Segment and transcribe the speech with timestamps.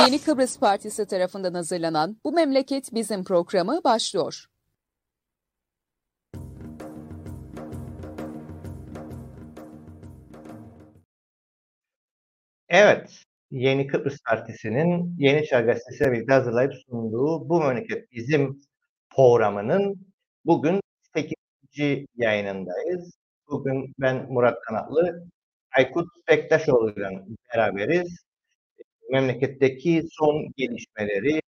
[0.00, 4.44] Yeni Kıbrıs Partisi tarafından hazırlanan Bu Memleket Bizim programı başlıyor.
[12.68, 18.60] Evet, Yeni Kıbrıs Partisi'nin Yeni Çağ Gazetesi'yle birlikte hazırlayıp sunduğu Bu Memleket Bizim
[19.16, 20.06] programının
[20.44, 20.80] bugün
[21.14, 21.34] 8.
[22.16, 23.12] yayınındayız.
[23.48, 25.24] Bugün ben Murat Kanatlı,
[25.76, 27.08] Aykut Bektaşoğlu ile
[27.54, 28.29] beraberiz.
[29.10, 31.40] Memleketteki son gelişmeleri,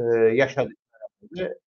[0.00, 0.02] e,
[0.34, 1.60] yaşadıklarımızı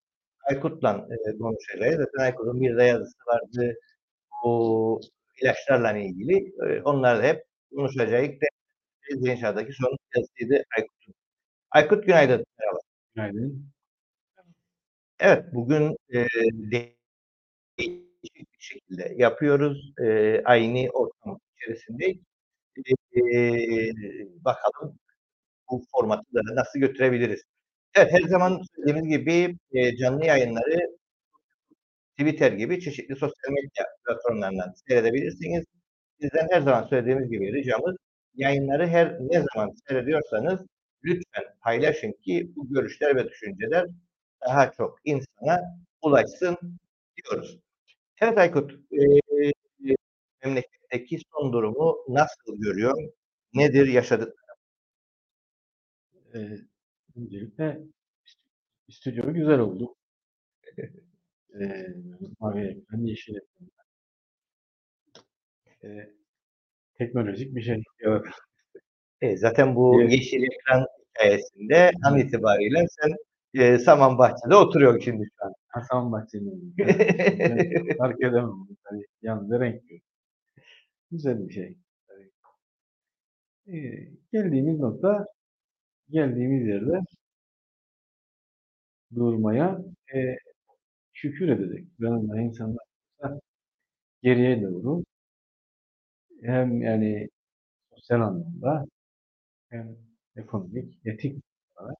[0.50, 1.96] Aykut'la e, konuşacağız.
[1.96, 3.76] Zaten Aykut'un bir de yazısı vardı
[4.44, 5.00] bu
[5.42, 6.54] ilaçlarla ilgili.
[6.68, 7.44] E, onları da hep
[7.76, 8.28] konuşacağız.
[9.22, 11.14] Gençler'deki son yazısıydı Aykut'un.
[11.70, 12.46] Aykut günaydın.
[12.58, 12.78] Merhaba.
[13.14, 13.72] Günaydın.
[15.20, 16.26] Evet, bugün e,
[17.78, 18.02] değişik
[18.34, 19.92] bir şekilde yapıyoruz.
[20.00, 22.18] E, aynı ortam içerisindeyiz.
[23.16, 23.22] E,
[24.44, 24.98] bakalım
[25.70, 27.42] bu formatı da nasıl götürebiliriz.
[27.94, 30.96] Evet, her zaman söylediğimiz gibi e, canlı yayınları
[32.18, 35.64] Twitter gibi çeşitli sosyal medya platformlarından seyredebilirsiniz.
[36.20, 37.96] Sizden her zaman söylediğimiz gibi ricamız
[38.34, 40.60] yayınları her ne zaman seyrediyorsanız
[41.04, 43.86] lütfen paylaşın ki bu görüşler ve düşünceler
[44.46, 45.60] daha çok insana
[46.02, 46.58] ulaşsın
[47.16, 47.58] diyoruz.
[48.20, 49.52] Evet Aykut, e,
[50.44, 52.94] memleketteki son durumu nasıl görüyor?
[53.54, 54.45] Nedir yaşadıkları?
[56.36, 56.58] Ee,
[57.16, 57.80] öncelikle
[58.90, 59.94] stüdyo güzel oldu.
[61.60, 61.86] ee,
[62.40, 63.70] mavi ekran, yeşil ekran.
[65.84, 66.10] Ee,
[66.94, 67.82] teknolojik bir şey.
[68.00, 68.24] Evet.
[69.20, 70.12] E, zaten bu Evet.
[70.12, 73.16] yeşil ekran hikayesinde an itibariyle sen
[73.62, 75.52] e, Samanbahçe'de oturuyorsun şimdi şu an.
[75.68, 76.74] Hasan Bahçeli'nin.
[77.98, 78.66] Fark edemem.
[78.84, 79.82] Tabii, yalnız renk.
[81.10, 81.76] Güzel bir şey.
[83.68, 85.26] Ee, geldiğimiz nokta,
[86.10, 87.00] geldiğimiz yerde
[89.14, 89.78] durmaya
[90.14, 90.36] e,
[91.14, 91.86] şükür edecek.
[92.00, 92.84] Yanında insanlar
[94.22, 95.04] geriye doğru
[96.42, 97.28] hem yani
[97.90, 98.86] sosyal anlamda
[99.70, 99.96] hem
[100.36, 101.44] ekonomik, etik
[101.80, 101.96] olarak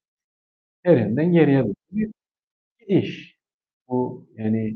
[0.84, 2.12] her yönden geriye doğru bir
[2.80, 3.36] gidiş.
[3.88, 4.74] Bu yani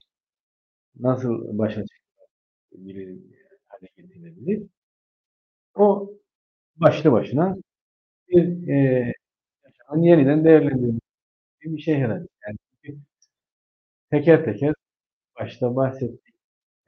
[1.00, 1.84] nasıl başa
[2.70, 3.20] çıkılabilir,
[3.68, 4.62] hale getirilebilir?
[5.74, 6.10] O
[6.76, 7.56] başlı başına
[8.28, 9.14] bir e,
[9.90, 11.00] yaşamın yeniden değerlendirilmesi
[11.64, 12.28] bir şey herhalde.
[12.48, 13.00] Yani çünkü
[14.10, 14.74] teker teker
[15.40, 16.34] başta bahsettik.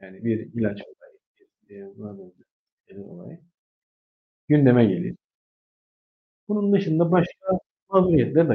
[0.00, 1.18] Yani bir ilaç olayı,
[1.68, 1.80] bir e,
[2.88, 3.41] benzer olayı
[4.48, 5.16] gündeme gelir.
[6.48, 7.58] Bunun dışında başka
[7.88, 8.54] mağduriyetler de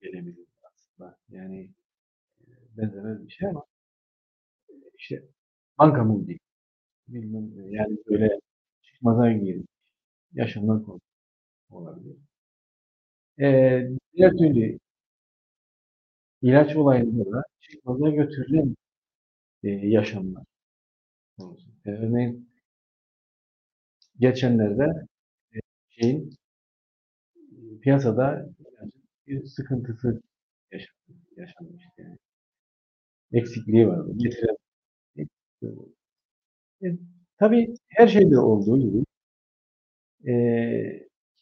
[0.00, 1.18] gelebilir aslında.
[1.28, 1.70] Yani
[2.40, 2.46] e,
[2.76, 3.64] benzemez bir şey ama
[4.70, 5.22] e, işte
[5.78, 6.38] banka mülki
[7.08, 8.40] bilmem ne, yani böyle
[8.82, 9.66] çıkmaza girmiş
[10.34, 11.00] yaşanan konu
[11.70, 12.16] olabilir.
[13.40, 14.78] Ee, diğer türlü
[16.42, 18.76] ilaç olayında da çıkmaza götürülen
[19.64, 20.44] e, yaşamlar
[21.38, 21.68] konusu.
[21.86, 22.50] E, örneğin
[24.18, 24.84] geçenlerde
[25.54, 25.58] e,
[25.90, 26.36] şeyin
[27.82, 28.46] piyasada
[29.26, 30.22] bir sıkıntısı
[30.72, 31.90] yaşandı, yaşanmıştı.
[32.02, 32.18] Yani.
[33.32, 34.12] Eksikliği vardı.
[36.84, 36.86] E,
[37.38, 39.04] tabii her şeyde olduğu gibi
[40.26, 40.32] e,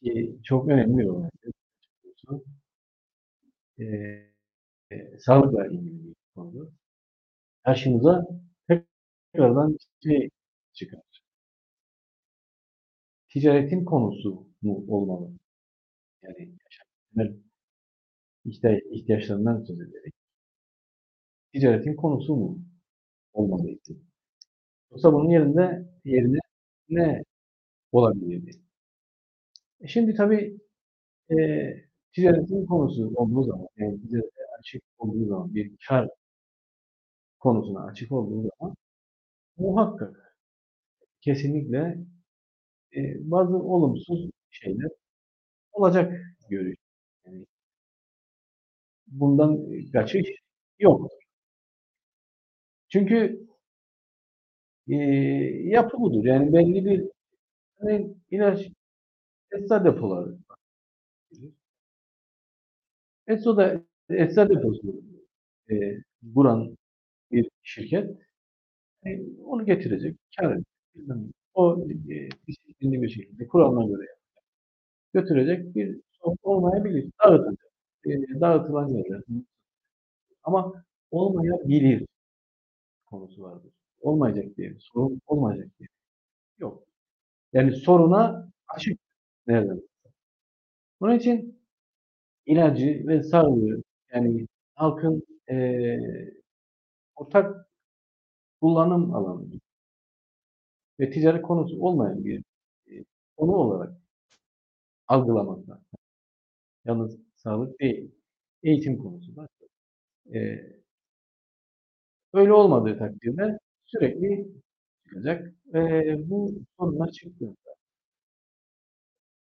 [0.02, 1.30] ki çok önemli bir olay.
[3.78, 3.84] E,
[4.92, 6.70] e, sağlıkla ilgili bir konu.
[7.64, 8.26] Karşımıza
[9.34, 10.30] tekrardan şey
[10.74, 11.22] çıkar.
[13.28, 15.30] Ticaretin konusu mu olmalı?
[16.22, 16.50] Yani
[17.16, 17.44] yaşamın
[18.44, 20.14] ihtiyaç, ihtiyaçlarından söz ederek
[21.52, 22.58] ticaretin konusu mu
[23.34, 23.92] olmalıydı?
[24.92, 26.38] Yoksa bunun yerinde yerine
[26.90, 27.24] ne
[27.92, 28.50] olabilirdi?
[29.80, 30.58] E şimdi tabii
[31.30, 31.36] e,
[32.12, 36.08] ticaretin konusu olduğu zaman, yani ticarete açık olduğu zaman, bir kar
[37.40, 38.76] konusuna açık olduğu zaman
[39.58, 40.34] muhakkak
[41.22, 41.98] kesinlikle
[42.96, 44.90] e, bazı olumsuz şeyler
[45.72, 46.14] olacak
[46.50, 46.76] görüş.
[47.26, 47.46] Yani
[49.06, 49.58] bundan
[49.92, 50.26] kaçış
[50.78, 51.18] yoktur.
[52.88, 53.46] Çünkü
[54.88, 54.94] e,
[55.64, 56.24] yapı budur.
[56.24, 57.04] Yani belli bir
[57.80, 58.68] hani ilaç
[59.52, 60.36] ecza depoları var.
[63.28, 65.02] Etso'da ecza deposu
[65.70, 65.74] e,
[66.22, 66.76] buran
[67.32, 68.10] bir şirket
[69.06, 70.66] e, onu getirecek, kar edecek.
[71.54, 74.06] O e, disiplinli bir şekilde kuralına göre.
[75.14, 76.00] Götürecek bir
[76.42, 77.10] olmayabilir.
[77.24, 77.58] Dağıtacak.
[78.06, 79.22] E, dağıtılan yerler.
[80.42, 82.06] Ama olmayabilir
[83.06, 83.72] konusu vardır.
[84.00, 85.88] Olmayacak diye, sorun olmayacak diye.
[86.58, 86.84] Yok.
[87.52, 89.00] Yani soruna açık
[89.46, 89.82] nereden?
[91.00, 91.57] Onun için
[92.48, 93.82] ilacı ve sağlığı
[94.14, 96.34] yani halkın eee,
[97.16, 97.66] ortak
[98.60, 99.46] kullanım alanı
[101.00, 102.42] ve ticari konusu olmayan bir
[102.90, 103.04] e,
[103.36, 103.92] konu olarak
[105.08, 105.80] algılamakta.
[106.84, 108.10] Yalnız sağlık değil,
[108.62, 109.48] eğitim konusu da.
[110.34, 110.60] E,
[112.32, 114.48] öyle olmadığı takdirde sürekli
[115.04, 115.54] çıkacak.
[115.74, 115.80] E,
[116.30, 117.74] bu sorunlar çıktığında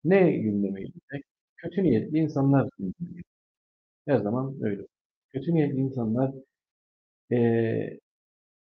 [0.05, 1.26] ne gündeme gelecek?
[1.77, 2.69] Kötü niyetli insanlar.
[4.07, 4.83] Her zaman öyle.
[5.33, 6.33] Kötü niyetli insanlar
[7.33, 7.39] e,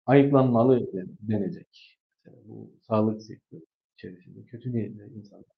[0.06, 0.86] ayıklanmalı
[1.20, 1.98] denecek.
[2.24, 3.62] Mesela bu sağlık sektörü
[3.98, 5.56] içerisinde kötü niyetli insanlar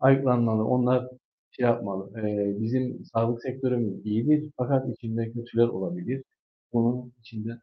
[0.00, 0.64] ayıklanmalı.
[0.64, 1.08] Onlar
[1.50, 2.20] şey yapmalı.
[2.20, 6.24] E, bizim sağlık sektörümüz iyidir fakat içinde kötüler olabilir.
[6.72, 7.58] Bunun içinde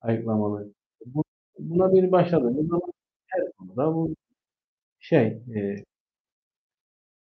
[0.00, 0.72] ayıklamalı.
[1.06, 1.24] Bu,
[1.58, 2.92] buna bir başladığımız zaman
[3.26, 4.14] her konuda bu
[5.00, 5.26] şey
[5.56, 5.84] e,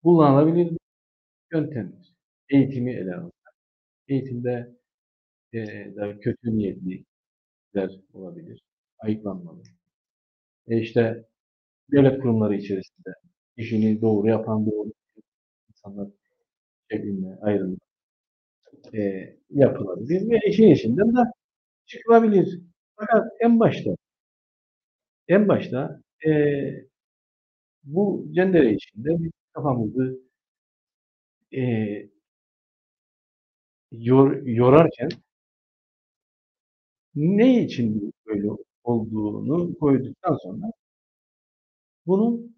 [0.02, 0.76] kullanılabilir
[1.50, 2.14] bir.
[2.50, 3.32] Eğitimi ele almak.
[4.08, 4.76] Eğitimde
[5.52, 5.58] e,
[5.96, 7.06] de kötü niyetliler
[8.14, 8.62] olabilir.
[8.98, 9.62] Ayıklanmalı.
[10.68, 11.24] E işte
[11.92, 13.10] devlet kurumları içerisinde
[13.56, 14.92] işini doğru yapan doğru
[15.70, 16.08] insanlar
[16.90, 17.76] şeklinde ayrılma
[18.94, 19.00] e,
[19.50, 21.20] yapılabilir ve işin içinden de
[21.86, 22.60] çıkılabilir.
[22.96, 23.90] Fakat en başta
[25.28, 26.30] en başta e,
[27.84, 30.20] bu cendere içinde biz kafamızı
[31.50, 32.10] e,
[33.92, 35.08] yor, yorarken
[37.14, 38.48] ne için böyle
[38.84, 40.72] olduğunu koyduktan sonra
[42.06, 42.56] bunun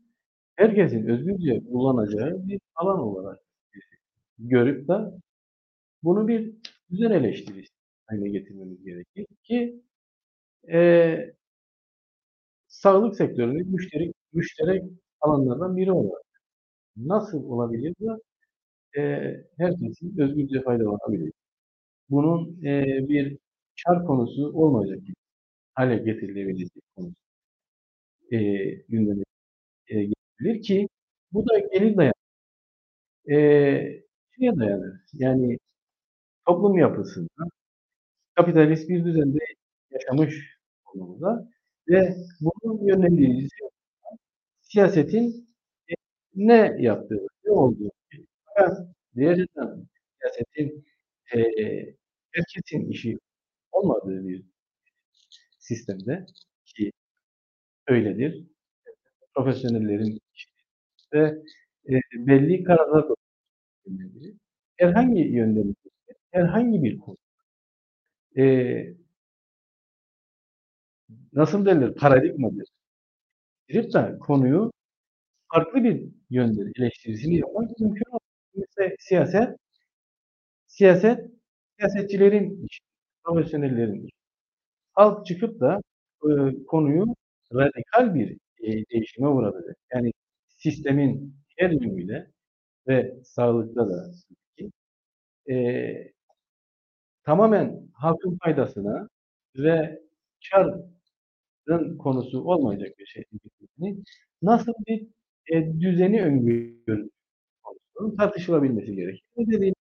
[0.56, 3.40] herkesin özgürce kullanacağı bir alan olarak
[4.38, 4.94] görüp de
[6.02, 6.54] bunu bir
[6.90, 7.72] düzen eleştirisi
[8.06, 9.82] haline getirmemiz gerekir ki
[10.72, 11.34] e,
[12.68, 14.82] sağlık sektörünün müşterek, müşterek
[15.20, 16.24] alanlardan biri olarak
[16.96, 18.20] nasıl olabilir de
[19.00, 19.02] e,
[19.58, 21.32] herkesin özgürce faydalanabilir.
[22.10, 23.38] Bunun e, bir
[23.86, 25.00] kar konusu olmayacak
[25.74, 27.12] hale getirilebilecek konu
[28.32, 28.38] e,
[28.88, 29.24] gündeme
[29.88, 30.88] e, getirilir ki
[31.32, 32.14] bu da gelir dayanır.
[33.30, 33.36] E,
[34.40, 35.00] dayanır.
[35.12, 35.58] Yani
[36.46, 37.48] toplum yapısında
[38.34, 39.38] kapitalist bir düzende
[39.90, 41.48] yaşamış olmamıza
[41.88, 43.56] ve bunun yönlendiricisi
[44.62, 45.48] siyasetin
[46.36, 47.90] ne yaptığı, ne olduğu.
[48.46, 48.78] Fakat
[49.16, 49.86] diğer yandan
[50.20, 50.86] siyasetin
[51.34, 51.38] e,
[52.32, 53.18] herkesin işi
[53.72, 54.44] olmadığı bir
[55.58, 56.26] sistemde
[56.64, 56.92] ki
[57.88, 58.44] öyledir.
[59.34, 60.48] Profesyonellerin işi
[61.14, 61.42] ve
[61.90, 63.06] e, belli kararlar
[63.86, 64.34] yönlendirir.
[64.76, 65.74] Herhangi yönden
[66.32, 67.16] herhangi bir konu
[68.38, 68.44] e,
[71.32, 72.68] nasıl denir paradigmadır.
[73.68, 74.72] Girip de konuyu
[75.54, 76.04] farklı bir
[76.34, 78.04] yönden eleştirisini yapmak mümkün.
[78.54, 79.56] Mesela siyaset
[80.66, 81.20] siyaset
[81.78, 82.80] siyasetçilerin işi,
[83.24, 84.08] profesyonellerin.
[84.92, 85.80] Halk çıkıp da
[86.24, 86.30] e,
[86.66, 87.06] konuyu
[87.54, 89.76] radikal bir e, değişime uğratacak.
[89.94, 90.12] Yani
[90.56, 92.30] sistemin her yönüyle
[92.88, 94.12] ve sağlıkta da
[95.50, 96.12] e,
[97.24, 99.08] tamamen halkın faydasına
[99.56, 100.00] ve
[100.50, 103.24] karın konusu olmayacak bir şey
[104.42, 105.06] nasıl bir
[105.52, 107.08] e, düzeni öngörüyor
[107.62, 109.22] konusunun tartışılabilmesi gerekir.
[109.38, 109.74] Dediğim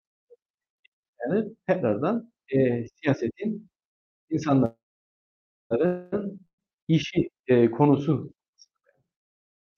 [1.22, 3.68] yani tekrardan e, siyasetin
[4.30, 4.78] insanların
[6.88, 8.34] işi e, konusu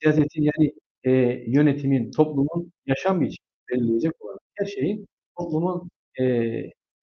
[0.02, 0.74] siyasetin yani
[1.04, 1.12] e,
[1.48, 5.06] yönetimin, toplumun yaşam biçimi belirleyecek olan her şeyin
[5.38, 5.90] toplumun
[6.20, 6.24] e,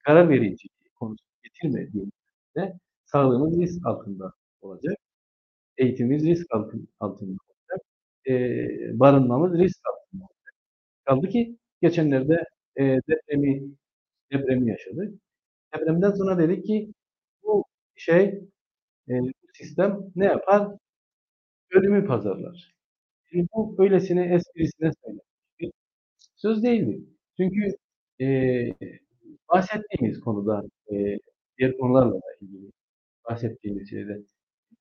[0.05, 4.97] karar verici konusu getirmediğinde sağlığımız risk altında olacak.
[5.79, 7.52] Eğitimimiz risk altında olacak.
[8.29, 8.35] E,
[9.01, 10.27] barınmamız risk altında.
[11.05, 12.45] Kaldı ki geçenlerde
[12.77, 13.63] e, depremi
[14.33, 15.15] depremi yaşadık.
[15.75, 16.93] Depremden sonra dedik ki
[17.43, 17.65] bu
[17.97, 18.25] şey
[19.09, 20.69] e, bu sistem ne yapar?
[21.71, 22.75] Ölümü pazarlar.
[23.31, 25.25] Şimdi bu öylesine esprisine söylenmiş
[25.61, 25.73] bir
[26.37, 27.01] söz değildi.
[27.37, 27.77] Çünkü
[28.21, 28.27] e,
[29.49, 30.63] bahsettiğimiz konuda
[30.93, 31.19] e,
[31.59, 32.71] diğer konularla da ilgili
[33.31, 34.19] bahsettiğimiz şeyde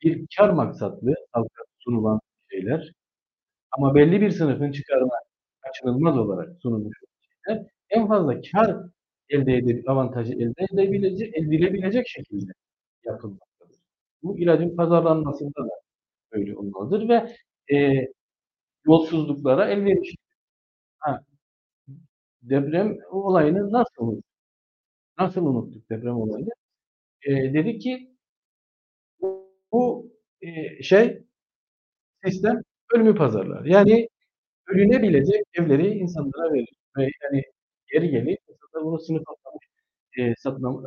[0.03, 2.19] bir kar maksatlı halka sunulan
[2.51, 2.91] şeyler
[3.71, 5.13] ama belli bir sınıfın çıkarına
[5.61, 6.97] kaçınılmaz olarak sunulmuş
[7.47, 8.77] şeyler en fazla kar
[9.29, 12.51] elde edip avantajı elde edebilecek, edilebilecek şekilde
[13.05, 13.77] yapılmaktadır.
[14.23, 15.81] Bu ilacın pazarlanmasında da
[16.31, 17.35] öyle olmalıdır ve
[17.77, 18.07] e,
[18.85, 20.17] yolsuzluklara elverişli.
[20.99, 21.21] Ha,
[22.41, 24.25] deprem olayını nasıl unuttuk?
[25.19, 26.49] Nasıl unuttuk deprem olayını?
[27.23, 28.15] E, dedi ki
[29.71, 30.11] bu
[30.41, 31.23] e, şey
[32.25, 32.61] sistem
[32.95, 33.65] ölümü pazarlar.
[33.65, 34.07] Yani
[34.67, 36.69] ölünebilecek evleri insanlara verir.
[36.97, 37.43] Ve yani
[37.93, 39.65] Yeri geliyor insanlar bunu sınıf atlamış,
[40.17, 40.85] eee, satın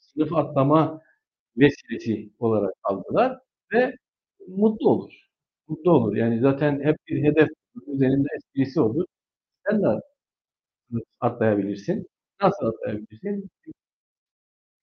[0.00, 1.00] sınıf atlama
[1.58, 3.38] vesilesi olarak aldılar
[3.74, 3.94] ve
[4.48, 5.12] mutlu olur.
[5.68, 6.16] Mutlu olur.
[6.16, 7.48] Yani zaten hep bir hedef
[7.88, 9.04] üzerinde esprisi olur.
[9.70, 9.86] Sen de
[11.20, 12.06] atlayabilirsin.
[12.42, 13.50] Nasıl atlayabilirsin?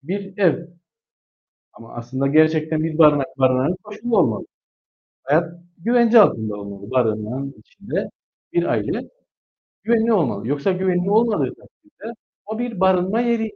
[0.04, 0.68] Bir ev.
[1.74, 4.46] Ama aslında gerçekten bir barınak barınağın koşulu olmalı.
[5.28, 5.46] Hayat
[5.78, 8.10] güvence altında olmalı barınağın içinde
[8.54, 9.02] bir aile
[9.84, 10.48] güvenli olmalı.
[10.50, 12.14] Yoksa güvenli olmadığı takdirde
[12.48, 13.52] o bir barınma yeri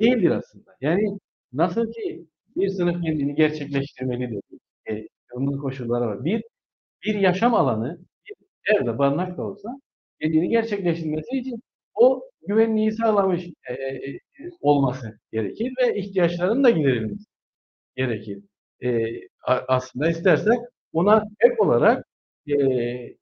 [0.00, 0.76] değildir aslında.
[0.82, 1.18] Yani
[1.54, 4.42] nasıl ki bir sınıf kendini gerçekleştirmelidir.
[4.90, 6.24] Eee, onun koşulları var.
[6.26, 6.44] Bir
[7.04, 9.70] bir yaşam alanı, bir evde barınak da olsa
[10.22, 11.60] kendini gerçekleştirmesi için
[11.94, 14.20] o güvenliği sağlamış, eee,
[14.60, 17.26] olması gerekir ve ihtiyaçların da giderilmesi
[17.96, 18.44] gerekir.
[19.48, 20.58] A aslında istersek
[20.96, 22.06] ona ek olarak,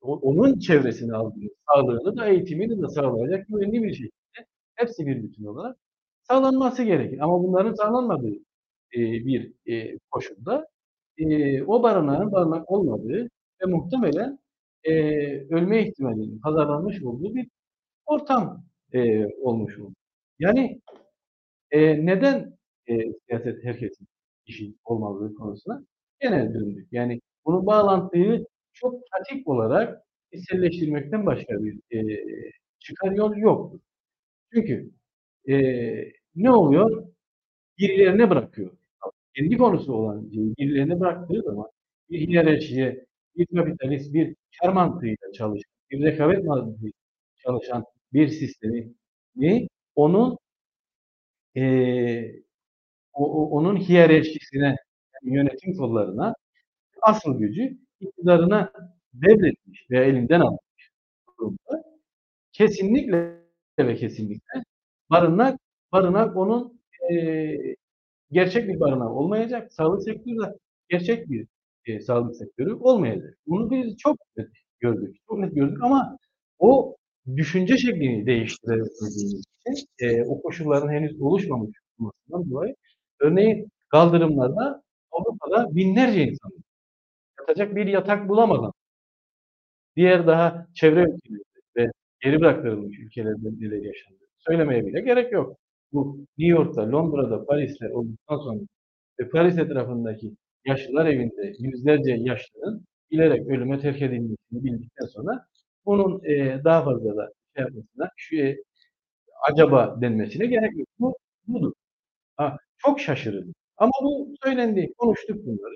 [0.02, 4.12] o onun çevresine aldığımız sağlığını da eğitimini de sağlayacak güvenli bir şekilde
[4.76, 5.76] hepsi bir bütün olarak
[6.22, 7.18] sağlanması gerekir.
[7.20, 8.32] Ama bunların sağlanmadığı,
[8.94, 10.66] eee, bir, eee, koşulda,
[11.18, 13.30] eee, o barınağın barınak olmadığı
[13.62, 14.38] ve muhtemelen,
[14.86, 17.48] eee, ölme ihtimalinin pazarlanmış olduğu bir
[18.06, 18.64] ortam,
[18.94, 19.94] eee, olmuş olur.
[20.40, 20.80] Yani,
[21.74, 24.08] eee, neden, eee, siyaset herkesin
[24.46, 25.84] işi olmadığı konusuna
[26.20, 26.88] gene döndük.
[26.92, 33.80] Yani bunun bağlantıyı çok pratik olarak içselleştirmekten başka bir, eee, çıkar yol yoktur.
[34.54, 34.90] Çünkü,
[35.46, 37.08] eee, ne oluyor?
[37.78, 38.70] Birilerine bırakıyor.
[39.36, 41.66] Kendi konusu olan şeyi birilerine bıraktığı zaman
[42.10, 46.92] bir hiyerarşiye, bir kapitalist, bir kâr mantığıyla çalışan, bir rekabet mantığıyla
[47.44, 48.94] çalışan bir sistemi
[49.36, 50.38] ni onun
[53.12, 54.76] o o onun hiyerarşisine,
[55.14, 56.34] yani yönetim kollarına,
[57.08, 58.72] asıl gücü iktidarına
[59.14, 60.60] devretmiş ve elinden almış
[61.40, 61.84] durumda.
[62.52, 63.40] Kesinlikle
[63.80, 64.64] ve kesinlikle
[65.10, 65.60] barınak
[65.92, 66.80] barınak onun,
[67.10, 67.76] eee,
[68.32, 69.74] gerçek bir barınağı olmayacak.
[69.74, 70.54] Sağlık sektörü de
[70.90, 71.48] gerçek bir,
[71.88, 73.38] eee, sağlık sektörü olmayacak.
[73.48, 74.48] Bunu biz çok net
[74.80, 75.16] gördük.
[75.28, 76.18] Çok net gördük ama
[76.58, 76.96] o
[77.36, 82.74] düşünce şeklini değiştiremediğimiz için, eee, o koşulların henüz oluşmamış olmasından dolayı
[83.20, 84.82] örneğin kaldırımlarda
[85.12, 86.52] Avrupa'da binlerce insan
[87.48, 88.72] yatacak bir yatak bulamadan
[89.96, 91.42] diğer daha çevre ülkelerde
[91.76, 95.56] ve geri bırakılmış ülkelerde neler yaşandığını söylemeye bile gerek yok.
[95.92, 98.60] Bu New York'ta, Londra'da, Paris'te olduktan sonra
[99.20, 100.32] ve Paris etrafındaki
[100.66, 105.46] yaşlılar evinde yüzlerce yaşlının bilerek ölüme terk edilmesini bildikten sonra
[105.86, 108.58] bunun, eee, daha fazla da şey yapmasına, şu, eee,
[109.50, 110.88] acaba denmesine gerek yok.
[111.00, 111.16] Bu
[111.48, 111.72] budur.
[112.36, 113.54] Ha, çok şaşırırım.
[113.78, 115.74] Ama bu söylendi, konuştuk bunları,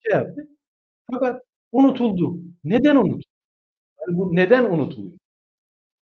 [0.00, 0.48] şey yaptık.
[1.12, 1.42] Fakat
[1.72, 2.38] unutuldu.
[2.64, 3.22] Neden unutuldu?
[4.08, 5.18] Yani bu neden unutuluyor?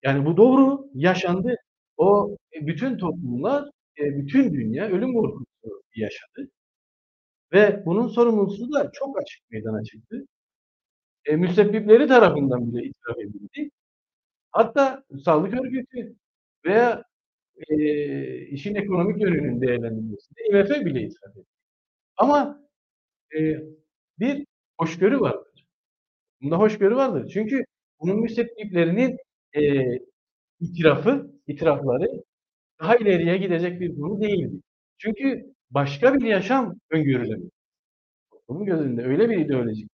[0.04, 1.56] Yani bu doğru, yaşandı.
[1.98, 3.64] O, eee, bütün toplumlar,
[4.00, 6.50] eee, bütün dünya ölüm korkusu yaşadı.
[7.52, 10.26] Ve bunun sorumlusu da çok açık meydana çıktı.
[11.28, 13.70] Eee, müsebbipleri tarafından bile itiraf edildi.
[14.52, 16.16] Hatta Sağlık Örgütü
[16.66, 17.04] veya,
[17.70, 21.46] eee, işin ekonomik yönünün değerlendirilmesinde IMF bile itiraf etti.
[22.18, 22.60] Ama,
[23.34, 23.64] eee,
[24.20, 24.46] bir
[24.78, 25.64] hoşgörü vardır.
[26.42, 27.30] Bunda hoşgörü vardır.
[27.35, 27.64] Çünkü
[28.00, 29.16] bunun müsebbiplerinin,
[29.56, 30.00] eee,
[30.61, 32.06] itirafı, itirafları
[32.80, 34.61] daha ileriye gidecek bir konu değildi.
[34.99, 37.50] Çünkü başka bir yaşam öngörülemiyor.
[38.33, 39.90] Toplumun gözünde öyle bir ideolojik,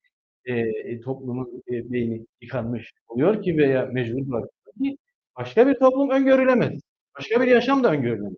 [0.46, 4.98] eee, toplumun, eee, beyni yıkanmış oluyor ki veya mecbur bırakılıyor ki
[5.38, 6.80] başka bir toplum öngörülemez.
[7.18, 8.34] Başka bir yaşam da öngörülemez.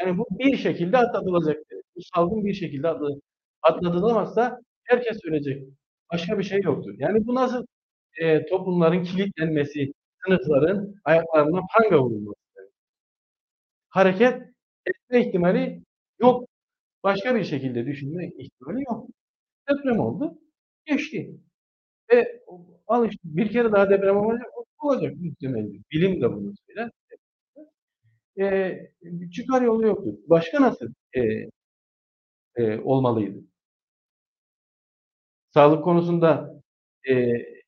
[0.00, 1.78] Yani bu bir şekilde atlatılacaktır.
[1.96, 3.08] Bu salgın bir şekilde atla
[3.62, 5.64] atlatılamazsa herkes ölecek.
[6.12, 6.94] Başka bir şey yoktur.
[6.98, 7.66] Yani bu nasıl,
[8.20, 9.92] eee, toplumların kilitlenmesi,
[10.26, 12.36] sınıfların ayaklarına pranga vurulması.
[13.90, 14.42] Hareket
[14.86, 15.82] etme ihtimali
[16.20, 16.48] yok.
[17.04, 19.08] Başka bir şekilde düşünme ihtimali yok.
[19.70, 20.38] Deprem oldu,
[20.86, 21.40] geçti.
[22.12, 23.20] Ve o alıştık.
[23.24, 24.48] Bir kere daha deprem olacak?
[24.80, 25.84] Olacak muhtemelen.
[25.92, 26.90] Bilim de bunu söyler.
[28.36, 28.92] Eee,
[29.34, 30.14] çıkar yolu yoktur.
[30.28, 30.86] Başka nasıl,
[31.16, 31.50] eee,
[32.58, 33.44] eee, olmalıydı?
[35.58, 36.60] Sağlık konusunda,
[37.06, 37.62] eee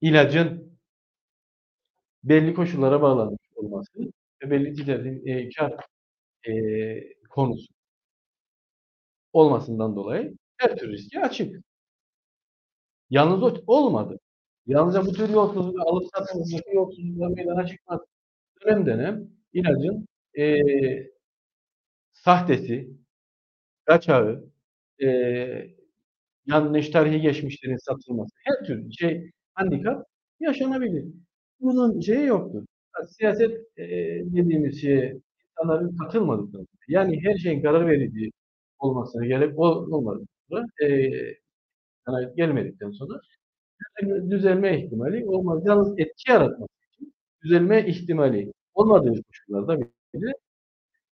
[0.00, 0.76] ilacın
[2.24, 3.92] belli koşullara bağlanmış olması
[4.42, 5.72] ve belli ticaretin, eee, kâr,
[6.48, 7.74] eee, konusu
[9.32, 11.64] olmasından dolayı her tür riske açık.
[13.10, 14.18] Yalnız olmadı.
[14.66, 18.04] Yalnızca bu tür yolsuzluk, alım satımdaki yolsuzluklar meydana çıkmadı.
[18.66, 21.12] Dönem dönem ilacın, eee,
[22.14, 22.90] sahtesi,
[23.86, 24.44] kaçağı,
[25.00, 25.76] eee,
[26.46, 30.06] yanlış tarihi geçmişlerin satılması, her türlü şey, handikap
[30.40, 31.04] yaşanabilir.
[31.60, 32.64] Bunun şeyi yoktur.
[33.08, 33.86] siyaset e,
[34.24, 35.16] dediğimiz şeye
[35.50, 38.30] insanların katılmadıkları, yani her şeyin karar verici
[38.78, 41.10] olmasına gerek olmadıktan sonra e,
[42.06, 43.20] sana gelmedikten sonra
[44.30, 45.62] düzelme ihtimali olmaz.
[45.66, 49.80] Yalnız etki yaratması için düzelme ihtimali olmadığı koşullarda
[50.14, 50.32] bile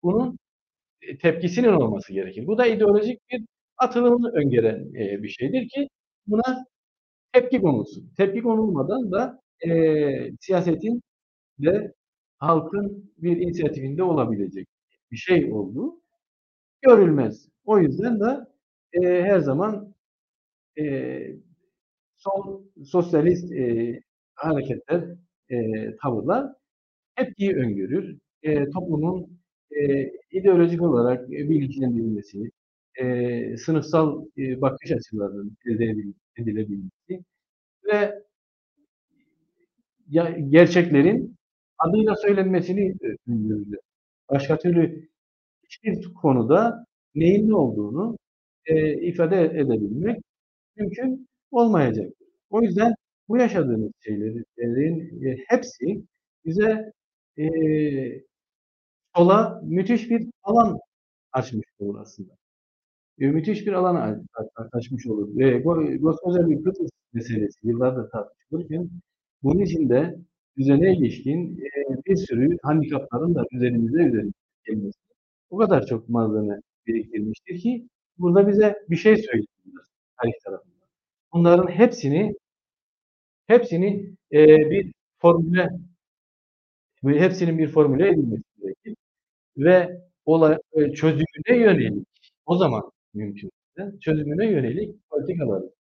[0.03, 0.39] bunun
[1.03, 2.47] e, tepkisinin olması gerekir.
[2.47, 3.45] Bu da ideolojik bir
[3.81, 5.89] atılımını öngören e, bir şeydir ki
[6.27, 6.67] buna
[7.33, 8.13] tepki konulsun.
[8.17, 9.71] Tepki konulmadan da e,
[10.41, 11.03] siyasetin
[11.61, 11.93] ve
[12.39, 14.69] halkın bir inisiyatifinde olabilecek
[15.13, 16.01] bir şey olduğu
[16.83, 17.49] görülmez.
[17.65, 18.39] O yüzden de
[18.93, 19.95] e, her zaman
[20.81, 20.85] e,
[22.17, 24.01] sol sosyalist e,
[24.35, 25.05] hareketler,
[25.51, 25.57] e,
[25.97, 26.53] tavırlar
[27.17, 28.19] tepkiyi öngörür.
[28.43, 32.50] E, toplumun e, ideolojik olarak bilinçlendirilmesi,
[33.01, 35.95] e, sınıfsal e, bakış açılarının elde
[36.39, 37.25] edilebilmesi
[37.87, 38.23] ve
[40.11, 41.37] ya, gerçeklerin
[41.79, 42.95] adıyla söylenmesini
[43.29, 43.79] öngörülür.
[44.31, 45.09] Başka türlü
[45.65, 48.19] hiçbir konuda neyin ne olduğunu
[48.67, 50.21] e, ifade edebilmek
[50.77, 52.13] mümkün olmayacak.
[52.51, 52.95] O yüzden
[53.29, 56.05] bu yaşadığımız şeylerin e, hepsi
[56.47, 56.93] bize
[57.39, 57.45] e,
[59.17, 60.79] sola müthiş bir alan
[61.33, 62.40] açmış olur aslında.
[63.21, 64.25] E, müthiş bir alan
[64.73, 65.29] açmış olur.
[65.39, 65.63] Ve
[66.01, 68.91] koskoca bir Kıbrıs meselesi yıllardır tartışılırken
[69.43, 70.17] bunun içinde
[70.57, 74.33] düzene ilişkin e, bir sürü handikapların da üzerimize üzerimize
[74.67, 74.99] gelmesi
[75.51, 79.85] o kadar çok malzeme biriktirmiştir ki burada bize bir şey söylüyorlar
[80.23, 80.89] tarih tarafından.
[81.33, 82.35] Bunların hepsini
[83.47, 85.69] hepsini e, bir formüle
[87.05, 88.97] hepsinin bir formüle edilmesi gerekir.
[89.57, 92.09] Ve olay e, çözümüne yönelik
[92.47, 93.51] o zaman mümkün.
[94.01, 95.71] Çözümüne yönelik politikaların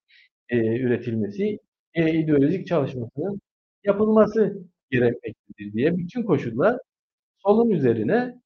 [0.48, 1.58] e, üretilmesi,
[1.94, 3.40] e, ideolojik çalışmasının
[3.84, 4.58] yapılması
[4.90, 6.78] gerekmektedir diye bütün koşullar
[7.38, 8.40] solun üzerine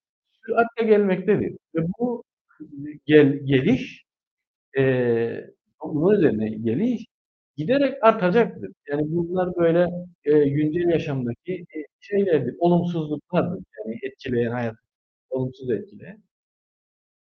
[0.46, 1.56] süratle gelmektedir.
[1.74, 2.24] Ve bu
[3.06, 4.04] gel, geliş
[4.78, 4.82] e,
[5.80, 7.06] toplumun üzerine geliş
[7.56, 8.72] giderek artacaktır.
[8.88, 9.88] Yani bunlar böyle
[10.24, 13.64] e, güncel yaşamdaki e, şeylerdir, olumsuzluklardır.
[13.78, 14.76] Yani etkileyen hayat,
[15.30, 16.22] olumsuz etkileyen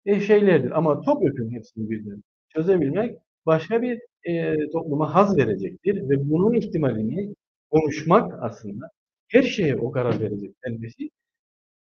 [0.06, 0.72] e, şeylerdir.
[0.72, 7.36] Ama topyekun hepsini birden çözebilmek başka bir e, topluma haz verecektir ve bunun ihtimalini
[7.72, 8.90] konuşmak aslında
[9.28, 11.10] her şeye o karar verecek denmesi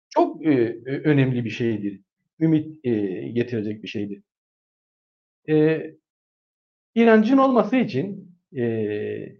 [0.09, 0.49] çok e,
[1.03, 2.01] önemli bir şeydir.
[2.39, 2.91] Ümit e,
[3.29, 4.21] getirecek bir şeydir.
[5.49, 5.81] E,
[6.95, 9.35] inancın olması için e,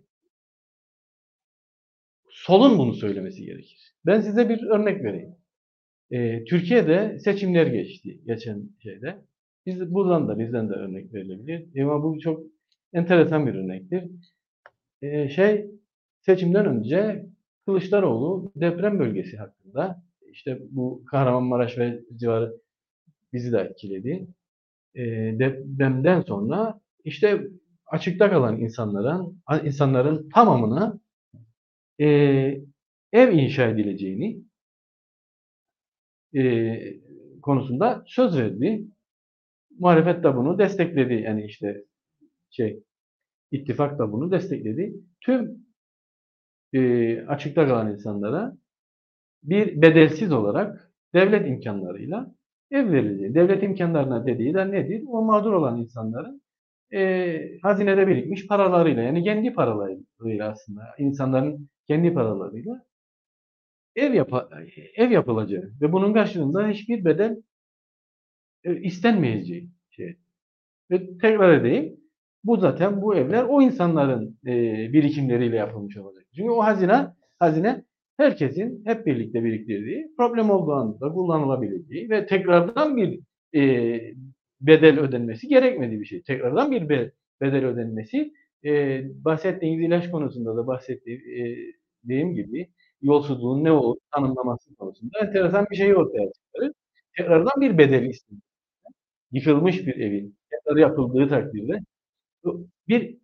[2.30, 3.94] solun bunu söylemesi gerekir.
[4.06, 5.39] Ben size bir örnek vereyim.
[6.12, 9.18] E, Türkiye'de seçimler geçti geçen şeyde.
[9.66, 11.82] Biz buradan da bizden de örnek verilebilir.
[11.82, 12.44] Ama bu çok
[12.94, 14.04] enteresan bir örnektir.
[15.02, 15.66] E, şey
[16.22, 17.26] seçimden önce
[17.66, 22.58] Kılıçdaroğlu deprem bölgesi hakkında işte bu Kahramanmaraş ve civarı
[23.34, 24.28] bizi de etkiledi.
[24.96, 25.04] E,
[25.40, 27.48] depremden sonra işte
[27.86, 31.00] açıkta kalan insanların insanların tamamına
[32.00, 32.06] e,
[33.14, 34.49] ev inşa edileceğini
[36.36, 36.76] e,
[37.42, 38.86] konusunda söz verdi.
[39.80, 41.14] Muhalefet de bunu destekledi.
[41.14, 41.86] Yani işte
[42.50, 42.84] şey
[43.52, 44.94] ittifak da bunu destekledi.
[45.22, 45.66] Tüm
[46.74, 48.58] e, açıkta kalan insanlara
[49.44, 52.36] bir bedelsiz olarak devlet imkanlarıyla
[52.72, 53.36] ev verilecek.
[53.36, 55.04] Devlet imkanlarına dediği de nedir?
[55.08, 56.42] O mağdur olan insanların
[56.94, 62.89] e, hazinede birikmiş paralarıyla yani kendi paralarıyla aslında insanların kendi paralarıyla
[64.00, 64.34] ev yap
[64.96, 67.38] ev yapılacağı ve bunun karşılığında hiçbir bedel
[68.64, 70.18] e, istenmeyeceği şey.
[70.92, 72.00] Ve tekrar edeyim
[72.44, 74.54] bu zaten bu evler o insanların e,
[74.94, 76.26] birikimleriyle yapılmış olacak.
[76.36, 77.08] Çünkü o hazine
[77.40, 77.84] hazine
[78.18, 83.20] herkesin hep birlikte biriktirdiği, problem olduğu anda kullanılabileceği ve tekrardan bir
[83.56, 84.02] e,
[84.62, 86.22] bedel ödenmesi gerekmediği bir şey.
[86.22, 86.90] Tekrardan bir
[87.42, 88.34] bedel ödenmesi
[88.66, 92.70] e, bahsettiğiniz ilaç konusunda da bahsettiğim gibi
[93.02, 96.74] yolsuzluğun ne olduğunu tanımlaması konusunda enteresan bir şey ortaya çıkarır.
[97.18, 98.42] Tekrardan bir bedel istiyor.
[99.32, 101.80] Yıkılmış bir evin tekrar yapıldığı takdirde
[102.88, 103.18] bir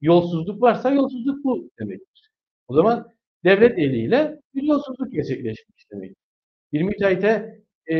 [0.00, 2.30] yolsuzluk varsa yolsuzluk bu demektir.
[2.68, 3.12] O zaman
[3.44, 6.16] devlet eliyle bir yolsuzluk gerçekleşmiş demek.
[6.72, 7.96] Bir müteahhite e,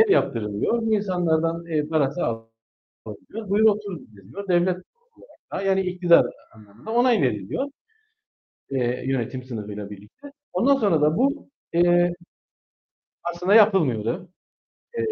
[0.00, 0.82] ev yaptırılıyor.
[0.82, 3.48] Bu insanlardan e, parası alınıyor.
[3.50, 4.48] Buyur otur deniyor.
[4.48, 4.76] Devlet
[5.52, 7.70] yani iktidar anlamında onay veriliyor.
[8.70, 10.32] E, yönetim sınıfıyla birlikte.
[10.56, 12.10] Ondan sonra da bu e,
[13.24, 14.28] aslında yapılmıyordu.
[14.98, 15.02] E,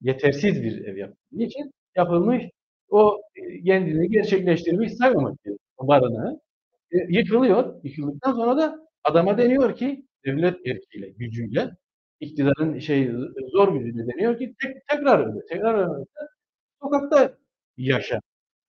[0.00, 2.44] yetersiz bir ev yapıldığı için yapılmış
[2.90, 5.38] o e, kendini gerçekleştirmiş saymamak
[5.80, 6.40] barınağı.
[6.92, 7.84] E, yıkılıyor.
[7.84, 11.70] Yıkıldıktan sonra da adama deniyor ki devlet erkiyle, gücüyle
[12.20, 13.10] iktidarın şey
[13.52, 15.46] zor gücüyle deniyor ki tek, tekrar öyle.
[15.46, 16.04] Tekrar öyle.
[16.82, 17.38] Sokakta
[17.76, 18.20] yaşa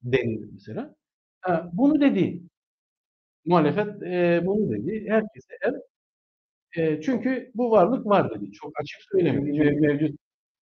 [0.04, 0.96] deniyor mesela.
[1.42, 2.42] Ha, bunu dedi.
[3.46, 5.06] Muhalefet e, bunu dedi.
[5.10, 5.91] Herkese el.
[6.78, 8.52] E, çünkü bu varlık var dedi.
[8.52, 9.66] Çok açık söylemiyor.
[9.66, 10.20] Mev- Mevcut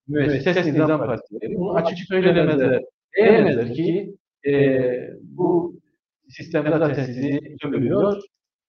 [0.08, 2.82] müesses nizam partileri bunu açık söylemezler.
[3.18, 4.16] Diyemezler ki
[4.48, 4.54] e,
[5.24, 5.76] bu
[6.30, 8.22] sistem zaten sizi sömürüyor.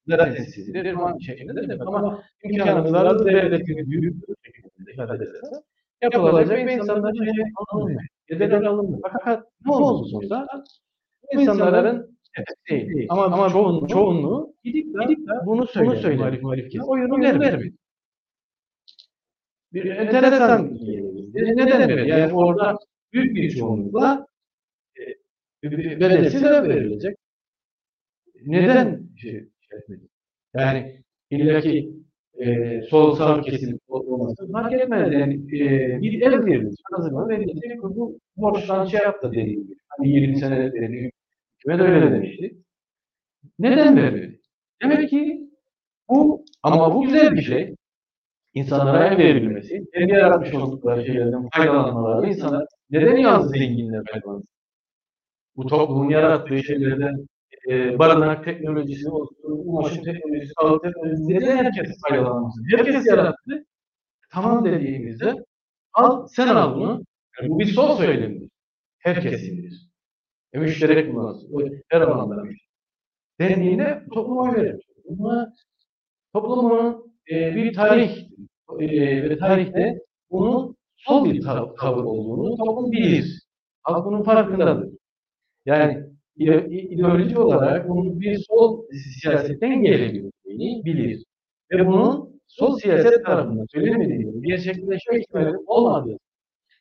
[0.07, 1.81] Zaten sizidir falan şeklinde demek.
[1.81, 3.25] Ama imkanımız var.
[3.27, 5.57] Devletin büyük bir şekilde ifade ederse
[6.03, 8.01] yapılacak ve insanların alınmıyor.
[8.31, 9.01] Bedeller alınmıyor.
[9.13, 10.47] Fakat ne oldu sonuçta?
[11.35, 13.07] Bu insanların evet, değil.
[13.09, 15.93] Ama, ama çoğunluğu, çoğunluğu gidip de, gidip de bunu söyledi.
[15.93, 16.19] Bunu söyledi.
[16.19, 16.89] Muhalif, muhalif kesim.
[16.89, 17.73] Oyunu vermedi.
[19.73, 21.57] Bir enteresan gelebildi.
[21.57, 22.09] Neden vermedi?
[22.09, 22.79] Yani orada
[23.13, 24.27] büyük bir çoğunlukla
[25.63, 27.17] e, bedelsiz de verilecek.
[28.47, 30.09] Neden şey, şey etmedi?
[30.55, 31.93] Yani illaki
[32.39, 35.13] e, sol sağ kesim olması fark etmez.
[35.13, 36.75] Yani e, bir el verilir.
[36.93, 37.83] Hazırlan verilecek.
[37.83, 39.77] Bu borçtan şey yaptı dediğim gibi.
[39.89, 41.13] Hani 20 sene verilir.
[41.63, 42.57] Kime de öyle demişti.
[43.59, 44.41] Neden vermedi?
[44.83, 45.51] Demek ki
[46.09, 47.75] bu ama bu güzel bir şey.
[48.55, 54.49] İnsanlara el verilmesi, kendi yaratmış oldukları şeylerden faydalanmaları insanlar neden yalnız zenginler faydalansın?
[55.57, 57.27] Bu toplumun yarattığı şeylerden
[57.71, 62.65] e, barınak teknolojisi olsun, ulaşım teknolojisi, sağlık teknolojisi neden herkes faydalanmasın?
[62.77, 63.65] Herkes yarattı.
[64.33, 65.35] Tamam dediğimizde
[65.93, 67.05] al sen al bunu.
[67.41, 68.49] Yani bu bir sol söylemidir.
[68.99, 69.51] Herkes.
[70.53, 71.49] E, müşterek kullansın.
[71.53, 72.71] O her alanda müşterek.
[73.41, 74.83] Dendiğinde toplum oy verir.
[75.09, 75.53] Buna
[76.35, 78.29] toplumun e, bir tarih
[78.81, 79.99] e, ve tarihte
[80.31, 83.41] bunun sol bir tav- tavır olduğunu toplum bilir.
[83.83, 84.91] Halk bunun farkındadır.
[85.67, 86.05] Yani
[86.37, 88.85] ide- ideolojik olarak bunun bir sol
[89.23, 91.25] siyasetten gelebildiğini bilir.
[91.73, 96.17] Ve bunun sol siyaset tarafından söylemediğini, gerçekleşme ihtimali olmadığı.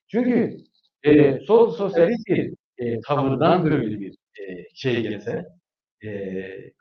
[0.08, 0.58] Çünkü
[1.04, 5.46] e, sol sosyalist bir e, tavırdan böyle bir e, şey gelse,
[6.04, 6.10] e,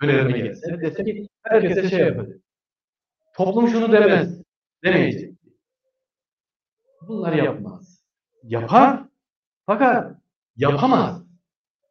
[0.03, 2.41] önerme gelse, dese ki herkese şey yapacak.
[3.37, 4.43] Toplum şunu demez,
[4.85, 5.35] demeyecek.
[7.09, 8.05] Bunları yapmaz.
[8.43, 9.05] Yapar,
[9.67, 10.17] fakat
[10.57, 11.25] yapamaz.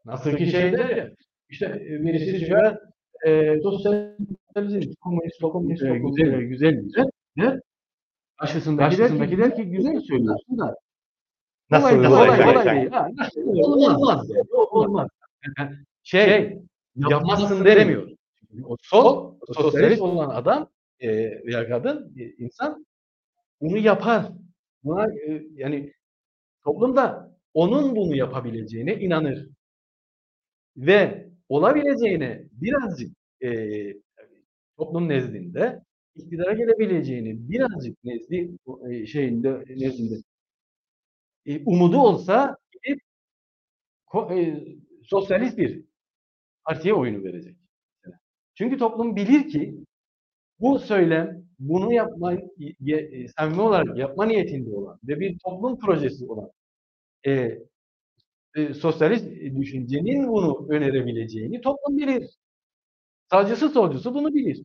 [0.06, 1.12] Nasıl ki şeyler ya,
[1.50, 2.80] işte birisi çıkar,
[3.28, 7.60] e, sosyalizm, komünist, komünist, güzel, güzel, güzel, der.
[8.39, 10.76] Karşısındaki, der, der ki güzel söylüyorsun da
[11.71, 12.91] Nasıl Kolay, kolay, kolay değil.
[12.91, 13.97] Ha, nasıl olmaz.
[13.97, 14.30] Olmaz.
[14.30, 15.10] yani, Olmaz.
[16.03, 16.60] Şey,
[16.95, 18.10] yapmazsın demiyor.
[18.63, 21.10] O sol, sosyalist olan adam e,
[21.45, 22.86] veya kadın, e, insan
[23.62, 24.25] bunu yapar.
[24.84, 25.93] Buna, e, yani
[26.63, 29.49] toplumda onun bunu yapabileceğine inanır.
[30.77, 33.12] Ve olabileceğine birazcık
[33.43, 33.49] e,
[34.77, 35.82] toplum nezdinde
[36.15, 38.51] iktidara gelebileceğini birazcık nezdi
[38.89, 40.15] e, şeyinde nezdinde
[41.48, 43.02] e, umudu olsa gidip
[44.32, 44.66] e,
[45.04, 45.84] sosyalist bir
[46.66, 47.58] partiye oyunu verecek.
[48.56, 49.86] Çünkü toplum bilir ki
[50.60, 52.34] bu söylem bunu yapma
[52.88, 56.52] e, samimi olarak yapma niyetinde olan ve bir toplum projesi olan
[57.28, 57.60] e,
[58.56, 62.30] e, sosyalist düşüncenin bunu önerebileceğini toplum bilir.
[63.32, 64.64] Sağcısı solcusu bunu bilir.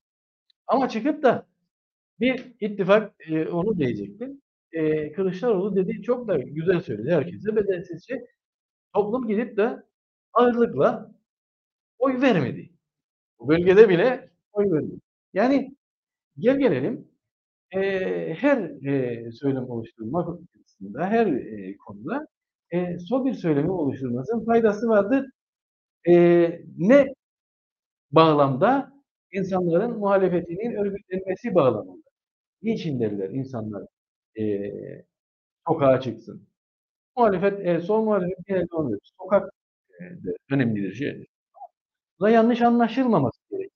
[0.66, 1.47] Ama çıkıp da
[2.21, 4.41] bir ittifak e, onu diyecektim.
[4.72, 8.26] E, Kılıçdaroğlu dediği çok da güzel söyledi herkese bedelsizce.
[8.94, 9.82] Toplum gidip de
[10.32, 11.12] ağırlıkla
[11.98, 12.70] oy vermedi.
[13.38, 15.00] Bu bölgede bile oy vermedi.
[15.35, 15.76] Yani
[16.38, 17.08] gel gelelim
[17.72, 22.26] e, her e, söylem oluşturma konusunda, her e, konuda
[22.70, 25.26] e, sol bir söylemi oluşturmasının faydası vardır.
[26.08, 26.14] E,
[26.78, 27.06] ne
[28.12, 28.92] bağlamda?
[29.32, 32.02] İnsanların muhalefetinin örgütlenmesi bağlamında.
[32.62, 33.85] Niçin derler insanlar
[34.40, 34.73] e,
[35.68, 36.49] sokağa çıksın?
[37.16, 38.99] Muhalefet, e, sol muhalefet genelde onu.
[39.18, 39.51] Sokak
[40.01, 41.29] e, de önemlidir şeydir.
[42.21, 43.71] Bu da yanlış anlaşılmaması gerekiyor.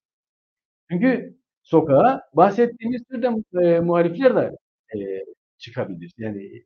[0.90, 3.28] Çünkü sokağa bahsettiğimiz türde
[3.62, 4.56] e, muhalifler de
[4.98, 5.24] e,
[5.58, 6.12] çıkabilir.
[6.18, 6.64] Yani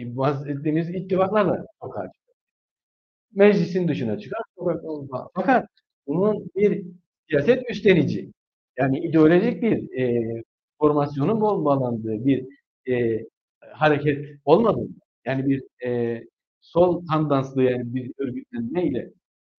[0.00, 2.34] e, bahsettiğimiz ittifaklar da sokağa çıkar.
[3.34, 5.28] Meclisin dışına çıkar, sokak olmaz.
[5.34, 5.68] Fakat
[6.06, 6.86] bunun bir
[7.30, 8.32] siyaset üstlenici,
[8.78, 10.42] yani ideolojik bir e,
[10.78, 12.46] formasyonun bol bağlandığı bir
[12.88, 13.26] e,
[13.72, 16.22] hareket olmadığında, yani bir e,
[16.60, 19.10] sol tandanslı yani bir örgütlenme ile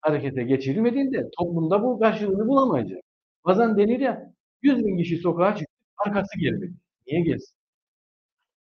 [0.02, 3.02] harekete geçirilmediğinde toplumda bu karşılığını bulamayacak.
[3.46, 5.74] Bazen denir ya 100 bin kişi sokağa çıktı,
[6.06, 6.74] arkası gelmedi.
[7.08, 7.58] Niye gelsin?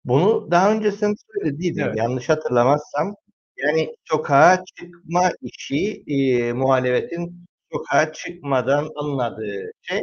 [0.05, 1.85] Bunu daha öncesinde söylediydim.
[1.87, 1.97] Evet.
[1.97, 3.15] Yanlış hatırlamazsam.
[3.57, 10.01] Yani sokağa çıkma işi e, muhalefetin sokağa çıkmadan anladığı şey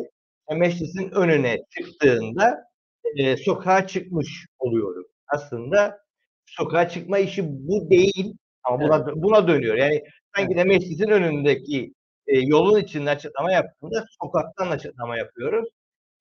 [0.49, 2.68] e, meclisin önüne çıktığında
[3.15, 5.07] e, sokağa çıkmış oluyoruz.
[5.27, 5.99] Aslında
[6.45, 9.75] sokağa çıkma işi bu değil ama buna buna dönüyor.
[9.75, 10.03] Yani
[10.35, 11.93] sanki de meclisin önündeki
[12.27, 15.69] e, yolun içinde açıklama yaptığında sokaktan açıklama yapıyoruz.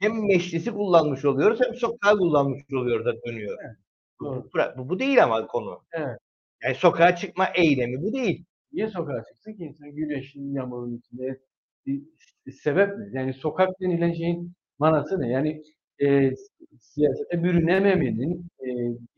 [0.01, 3.59] Hem meclisi kullanmış oluyoruz hem sokağı kullanmış oluyoruz da dönüyor.
[3.65, 3.77] Evet,
[4.21, 5.83] Bu, bu, bu değil ama konu.
[5.93, 6.19] Evet.
[6.63, 8.45] Yani sokağa çıkma eylemi bu değil.
[8.73, 11.41] Niye sokağa çıksın ki insan güneşin yağmurun içinde
[11.87, 13.19] bir sebep ne?
[13.21, 15.29] Yani sokak denilen şeyin manası ne?
[15.29, 15.63] Yani
[16.03, 16.33] e,
[16.81, 18.67] siyasete bürünememenin e,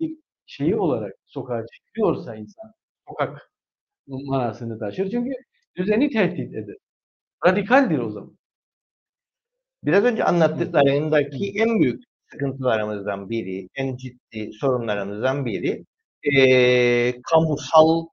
[0.00, 0.16] bir
[0.46, 2.72] şeyi olarak sokağa çıkıyorsa insan
[3.08, 3.50] sokak
[4.06, 5.10] manasını taşır.
[5.10, 5.32] Çünkü
[5.76, 6.76] düzeni tehdit eder.
[7.46, 8.38] Radikaldir o zaman.
[9.84, 15.84] Biraz önce anlattıklarındaki en büyük sıkıntılarımızdan biri, en ciddi sorunlarımızdan biri
[16.36, 18.06] e, kamusal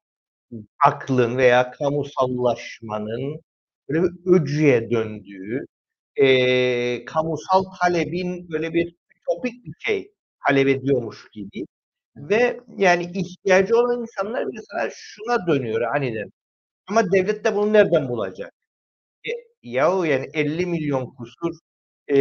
[0.85, 3.41] aklın veya kamusallaşmanın
[3.89, 5.65] böyle bir öcüye döndüğü,
[6.21, 8.95] e, kamusal talebin böyle bir
[9.29, 10.11] topik bir şey
[10.47, 11.65] talep ediyormuş gibi
[12.17, 16.31] ve yani ihtiyacı olan insanlar mesela şuna dönüyor aniden.
[16.89, 18.53] Ama devlet de bunu nereden bulacak?
[19.27, 19.31] E,
[19.63, 21.59] yahu yani 50 milyon kusur
[22.07, 22.17] e,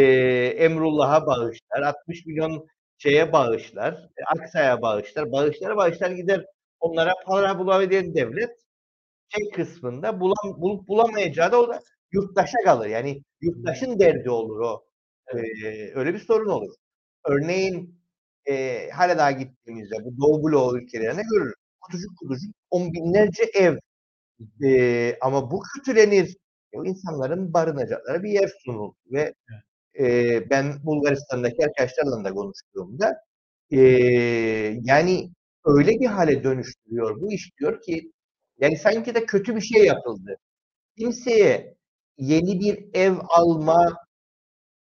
[0.59, 2.67] Emrullah'a bağışlar, 60 milyon
[2.99, 6.45] şeye bağışlar, e, Aksa'ya bağışlar, bağışlara bağışlar gider
[6.81, 8.51] onlara para bulabilen devlet
[9.29, 11.81] şey kısmında bulam, bulup bulamayacağı da o da
[12.13, 12.87] yurttaşa kalır.
[12.87, 14.85] Yani yurttaşın derdi olur o.
[15.35, 15.37] E,
[15.95, 16.75] öyle bir sorun olur.
[17.27, 18.01] Örneğin
[18.47, 21.55] e, hala daha gittiğimizde bu Doğu Bloğu ülkelerine görürüz.
[21.81, 23.79] Kutucuk kutucuk on binlerce ev.
[24.65, 26.37] E, ama bu kötülenir.
[26.75, 29.35] O insanların barınacakları bir yer sunuldu ve
[30.01, 33.15] e, ben Bulgaristan'daki arkadaşlarla da konuştuğumda
[33.71, 33.81] e,
[34.83, 35.31] yani
[35.65, 38.13] öyle bir hale dönüştürüyor bu iş diyor ki
[38.61, 40.37] yani sanki de kötü bir şey yapıldı.
[40.99, 41.76] Kimseye
[42.19, 43.97] yeni bir ev alma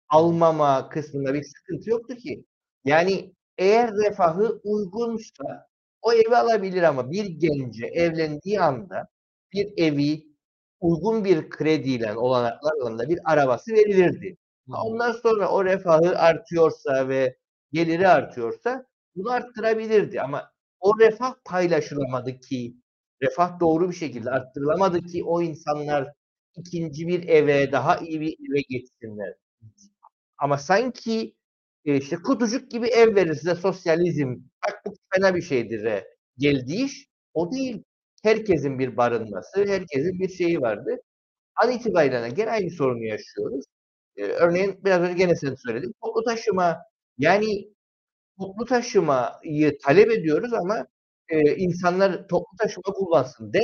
[0.09, 2.45] almama kısmında bir sıkıntı yoktu ki.
[2.85, 5.67] Yani eğer refahı uygunsa
[6.03, 9.09] o evi alabilir ama bir gence evlendiği anda
[9.53, 10.25] bir evi
[10.81, 14.37] uygun bir krediyle olanaklarla bir arabası verilirdi.
[14.69, 17.37] Ondan sonra o refahı artıyorsa ve
[17.73, 18.87] geliri artıyorsa
[19.17, 22.77] bunu arttırabilirdi ama o refah paylaşılamadı ki
[23.23, 26.13] refah doğru bir şekilde arttırılamadı ki o insanlar
[26.61, 29.35] ikinci bir eve, daha iyi bir eve geçsinler.
[30.39, 31.35] Ama sanki
[31.85, 34.37] e, işte kutucuk gibi ev verir size sosyalizm.
[34.67, 35.85] Bak bu fena bir şeydir.
[35.85, 36.05] E.
[36.39, 37.85] Geldiği iş o değil.
[38.23, 40.97] Herkesin bir barınması, herkesin bir şeyi vardı.
[41.57, 43.65] An itibariyle gene aynı sorunu yaşıyoruz.
[44.17, 45.95] Ee, örneğin biraz önce gene sen söyledin.
[46.03, 46.79] Toplu taşıma
[47.19, 47.69] yani
[48.39, 50.87] toplu taşımayı talep ediyoruz ama
[51.29, 53.61] e, insanlar toplu taşıma kullansın de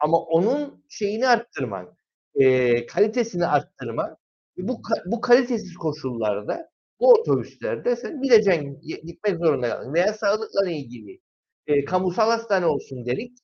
[0.00, 1.95] ama onun şeyini arttırmak,
[2.36, 4.18] e, kalitesini arttırmak
[4.58, 6.70] bu bu kalitesiz koşullarda
[7.00, 9.94] bu otobüslerde sen bileceksin gitmek zorunda kaldın.
[9.94, 11.20] Veya sağlıkla ilgili
[11.66, 13.38] e, kamusal hastane olsun dedik.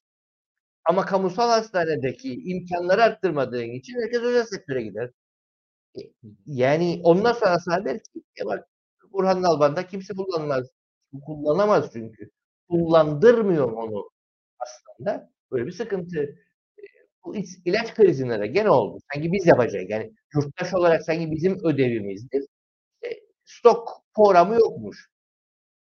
[0.85, 5.11] Ama kamusal hastanedeki imkanları arttırmadığın için herkes özel sektöre gider.
[5.97, 6.01] E,
[6.47, 8.69] yani ondan sonra sana der ki e bak
[9.13, 10.67] Burhan Alban'da kimse kullanmaz.
[11.27, 12.31] Kullanamaz çünkü.
[12.71, 14.11] Kullandırmıyor onu
[14.61, 15.31] aslında.
[15.53, 16.37] Böyle bir sıkıntı.
[17.25, 18.99] Bu ilaç krizinde de gene oldu.
[19.15, 19.87] Sanki biz yapacağız.
[19.91, 22.45] Yani yurttaş olarak sanki bizim ödevimizdir.
[23.05, 23.09] E,
[23.45, 25.09] stok programı yokmuş.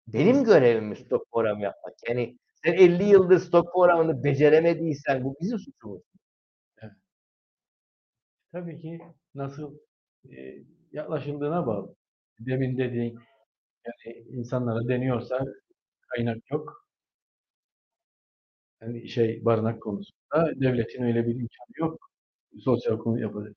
[0.07, 1.95] Benim görevim stok programı yapmak.
[2.09, 6.03] Yani sen 50 yıldır stok programını beceremediysen bu bizim suçumuz.
[6.83, 6.93] Evet.
[8.53, 9.01] Tabii ki
[9.35, 9.79] nasıl
[10.31, 10.57] e,
[10.93, 11.95] yaklaşıldığına bağlı.
[12.41, 13.19] Demin dediğin
[13.87, 15.45] yani insanlara deniyorsa
[16.09, 16.87] kaynak yok.
[18.83, 19.83] Yani şey barınak
[20.31, 21.99] konusunda devletin öyle bir imkanı yok.
[22.65, 23.57] Sosyal konu yapacak.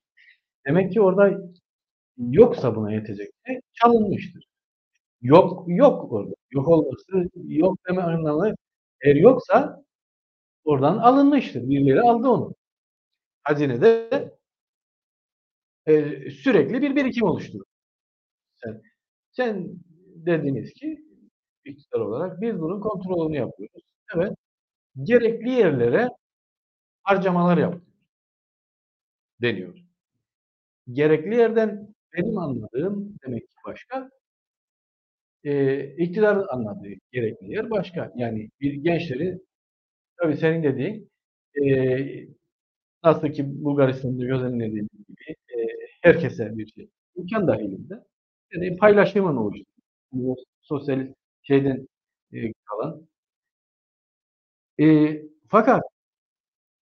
[0.66, 1.40] Demek ki orada
[2.18, 4.44] yoksa buna yetecek şey çalınmıştır.
[5.22, 6.34] Yok, yok orada.
[6.50, 8.54] Yok olması, yok deme anlamı
[9.02, 9.84] eğer yoksa
[10.64, 11.68] oradan alınmıştır.
[11.68, 12.54] Birileri aldı onu.
[13.42, 14.10] Hazinede
[15.86, 17.64] e, sürekli bir birikim oluşturur.
[18.64, 18.82] Sen,
[19.32, 19.68] sen
[20.26, 21.04] dediniz ki
[21.64, 23.82] iktidar olarak biz bunun kontrolünü yapıyoruz.
[24.16, 24.32] Evet.
[25.02, 26.08] Gerekli yerlere
[27.04, 27.88] harcamalar yapıyoruz.
[29.42, 29.78] Deniyor.
[30.92, 34.10] Gerekli yerden benim anladığım demek ki başka.
[35.44, 38.12] E, iktidar anladığı gerekli yer başka.
[38.16, 39.38] Yani bir gençleri
[40.16, 41.10] tabii senin dediğin
[41.64, 42.28] e,
[43.04, 45.66] nasıl ki Bulgaristan'da gözlemlediğim gibi e,
[46.02, 46.90] herkese bir şey.
[47.16, 47.94] imkan dahilinde.
[48.52, 49.66] Yani paylaşımın oluştu.
[50.12, 51.08] Bu sosyal
[51.42, 51.88] şeyden
[52.32, 53.08] e, kalan.
[54.80, 54.84] E,
[55.48, 55.82] fakat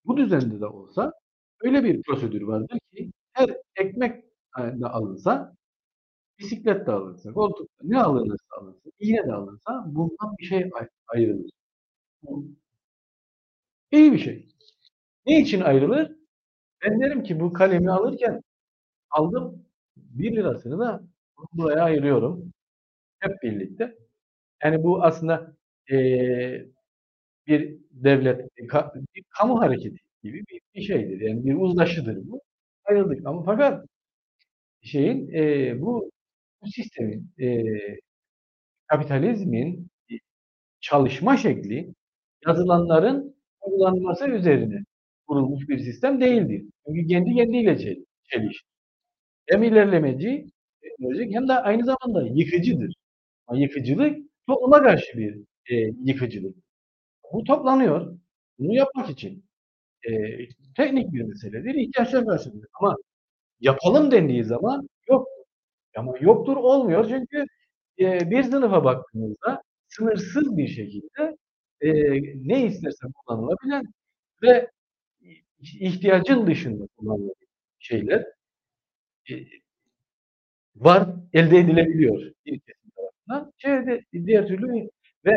[0.06, 1.12] bu düzende de olsa
[1.62, 4.24] öyle bir prosedür vardır ki her ekmek
[4.58, 5.54] de alınsa
[6.40, 10.88] bisiklet de alınsa, koltuk da ne alınırsa alınsa, iğne de alınsa bundan bir şey ay
[11.08, 11.50] ayrılır.
[13.90, 14.48] İyi bir şey.
[15.26, 16.12] Ne için ayrılır?
[16.84, 18.42] Ben derim ki bu kalemi alırken
[19.10, 21.02] aldım, ₺1'sını da
[21.54, 22.52] buraya ayırıyorum
[23.20, 23.98] hep birlikte.
[24.64, 25.56] Yani bu aslında,
[25.90, 26.70] eee,
[27.46, 28.68] bir devlet, bir
[29.38, 31.20] kamu hareketi gibi bir şeydir.
[31.20, 32.40] Yani bir uzlaşıdır bu.
[32.84, 33.86] Ayrıldık ama fakat
[34.82, 36.10] şeyin, eee, bu
[36.62, 37.98] bu sistemin, eee,
[38.88, 39.88] kapitalizmin
[40.80, 41.94] çalışma şekli
[42.48, 44.80] yazılanların uygulanması üzerine
[45.28, 46.64] kurulmuş bir sistem değildir.
[46.88, 48.64] Çünkü kendi kendiyle çel çelişir.
[49.50, 50.46] Hem ilerlemeci,
[51.32, 52.94] hem de aynı zamanda yıkıcıdır.
[53.46, 55.36] Ha, yıkıcılık topluma karşı bir,
[55.70, 56.56] eee, yıkıcılık.
[57.32, 58.18] Bu toplanıyor.
[58.58, 59.44] Bunu yapmak için,
[60.08, 62.96] eee, teknik bir meseledir, ihtiyaçlar karşılanıyor ama
[63.60, 65.32] yapalım dendiği zaman yoktur.
[65.96, 67.46] Ama yoktur olmuyor çünkü,
[67.98, 71.38] eee, bir sınıfa baktığınızda sınırsız bir şekilde,
[71.82, 73.84] eee, ne isterse kullanılabilen
[74.42, 74.70] ve
[75.60, 77.34] ihtiyacın dışında kullanılabilen
[77.80, 78.26] şeyler,
[79.30, 79.46] eee,
[80.76, 82.60] var, elde edilebiliyor bir
[82.96, 83.52] tarafından.
[83.58, 84.90] Şöyle diğer türlü
[85.26, 85.32] ve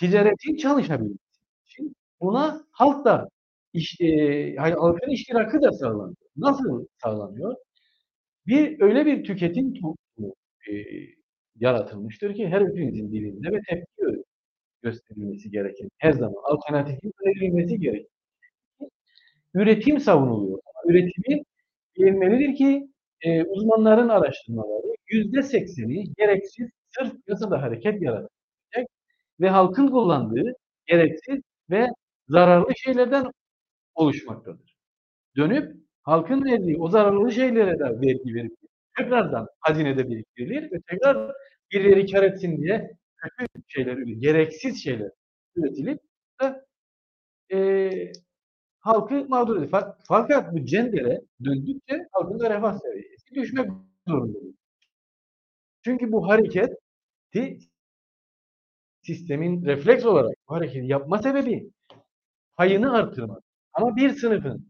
[0.00, 1.25] ticaretin çalışabilmesi için
[2.20, 3.28] buna halk da
[3.72, 6.16] iş eee, hani, halkın iştirakı da sağlanıyor.
[6.36, 7.56] Nasıl sağlanıyor?
[8.48, 10.34] Bir öyle bir tüketim toplumu,
[10.70, 11.14] eee,
[11.60, 14.12] yaratılmıştır ki her ülkenin dilinde ve tepki gö
[14.82, 18.10] gösterilmesi gereken, her zaman alternatifin önerilmesi gerekir ki
[19.54, 20.58] üretim savunuluyor.
[20.66, 21.44] Ama üretimin
[21.98, 22.88] bilinmelidir ki,
[23.24, 28.88] eee, uzmanların araştırmaları %80'i gereksiz, sırf piyasada hareket yaratabilecek
[29.40, 30.52] ve halkın kullandığı
[30.86, 31.88] gereksiz ve
[32.28, 33.26] zararlı şeylerden
[33.94, 34.76] oluşmaktadır.
[35.36, 38.52] Dönüp halkın verdiği o zararlı şeylere de vergi verip
[38.98, 41.32] tekrardan hazinede biriktirilir ve tekrar
[41.72, 42.90] birileri kâr etsin diye
[43.38, 45.10] kötü şeyler, gereksiz şeyler
[45.56, 46.00] üretilip
[46.42, 46.62] ve,
[47.50, 48.12] eee,
[48.80, 49.70] halkı mağdur edilir.
[49.70, 53.70] Fa fakat bu cendere döndükçe halkın da refah seviyesi düşmek
[54.08, 54.54] zorundadır.
[55.84, 56.76] Çünkü bu hareketi
[59.02, 61.70] sistemin refleks olarak bu hareketi yapma sebebi
[62.56, 63.42] payını artırmak
[63.74, 64.68] ama bir sınıfın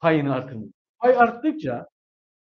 [0.00, 0.68] payını artırmak.
[1.00, 1.86] Pay arttıkça,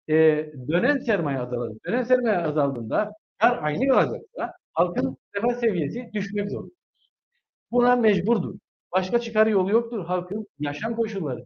[0.08, 1.78] eee, dönen sermaye azalır.
[1.88, 6.78] Dönen sermaye azaldığında kâr aynı kalacaksa halkın refah seviyesi düşmek zorundadır.
[7.72, 8.56] Buna mecburdur.
[8.96, 10.06] Başka çıkar yolu yoktur.
[10.06, 11.46] Halkın yaşam koşulları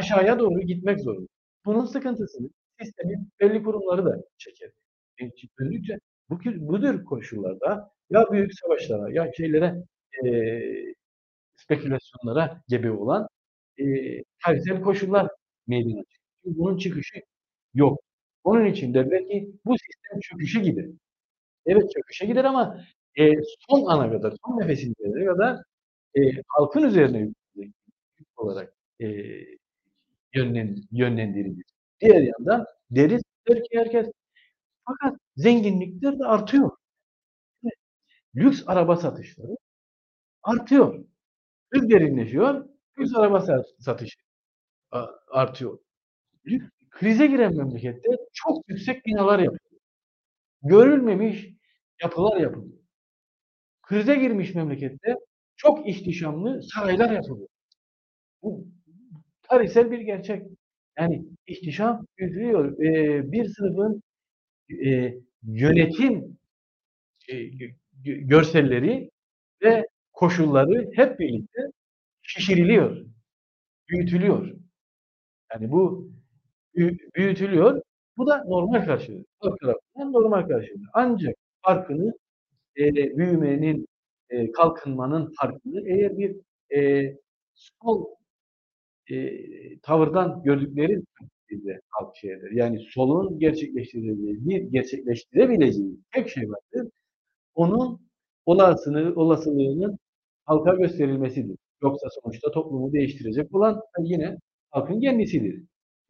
[0.00, 1.28] aşağıya doğru gitmek zorunda.
[1.66, 2.50] Bunun sıkıntısını
[2.82, 4.70] sistemin belli kurumları da çeker.
[5.60, 5.98] döndükçe
[6.30, 9.74] bu bu koşullarda ya büyük savaşlara ya şeylere,
[10.24, 10.94] eee,
[11.68, 13.28] spekülasyonlara gebe olan,
[13.78, 15.28] eee, tarihsel koşullar
[15.66, 16.02] meydana.
[16.44, 17.16] Çünkü bunun çıkışı
[17.74, 18.00] yok.
[18.44, 20.86] Onun için derler ki bu sistem çöküşe gider.
[21.66, 22.78] Evet, çöküşe gider ama,
[23.18, 23.34] eee,
[23.70, 25.58] son ana kadar, son nefesine kadar,
[26.16, 27.28] eee, halkın üzerine
[28.36, 29.46] olarak, eee,
[30.36, 31.64] yönlen yönlendirilir.
[32.00, 34.06] Diğer yandan deriz der ki herkes
[34.86, 36.70] fakat zenginlikler de artıyor.
[38.36, 39.56] Lüks araba satışları
[40.42, 41.04] artıyor.
[41.72, 42.64] Hız derinleşiyor,
[42.98, 44.16] lüks araba sa satışı
[45.32, 45.78] artıyor.
[46.90, 49.60] Krize giren memlekette çok yüksek binalar yapılıyor.
[50.62, 51.48] Görülmemiş
[52.02, 52.78] yapılar yapılıyor.
[53.82, 55.14] Krize girmiş memlekette
[55.56, 57.48] çok ihtişamlı saraylar yapılıyor.
[58.42, 58.66] Bu
[59.42, 60.42] tarihsel bir gerçek.
[60.98, 62.78] Yani ihtişam büyütülüyor.
[62.78, 64.02] Eee, bir sınıfın,
[64.70, 66.38] eee, yönetim,
[67.28, 69.10] gö görselleri
[69.62, 69.86] ve
[70.18, 71.62] koşulları hep birlikte
[72.22, 73.06] şişiriliyor,
[73.90, 74.52] büyütülüyor.
[75.54, 76.10] Yani bu
[76.76, 77.82] büyü büyütülüyor.
[78.18, 78.86] Bu da normal
[79.60, 80.90] tarafından normal karşılanıyor.
[80.94, 82.14] Ancak farkını,
[82.78, 83.86] eee, büyümenin,
[84.32, 86.36] eee, kalkınmanın farkını eğer bir,
[86.72, 87.18] eee,
[87.54, 88.06] sol,
[89.10, 92.50] eee, tavırdan gördükleri takdirde halk şey eder.
[92.52, 96.92] Yani solun gerçekleştirebileceği, gerçekleştirebileceği tek şey vardır.
[97.54, 98.00] Onun
[98.46, 99.98] olasını olasılığının
[100.48, 101.58] halka gösterilmesidir.
[101.82, 104.38] Yoksa sonuçta toplumu değiştirecek olan yine
[104.70, 105.62] halkın kendisidir.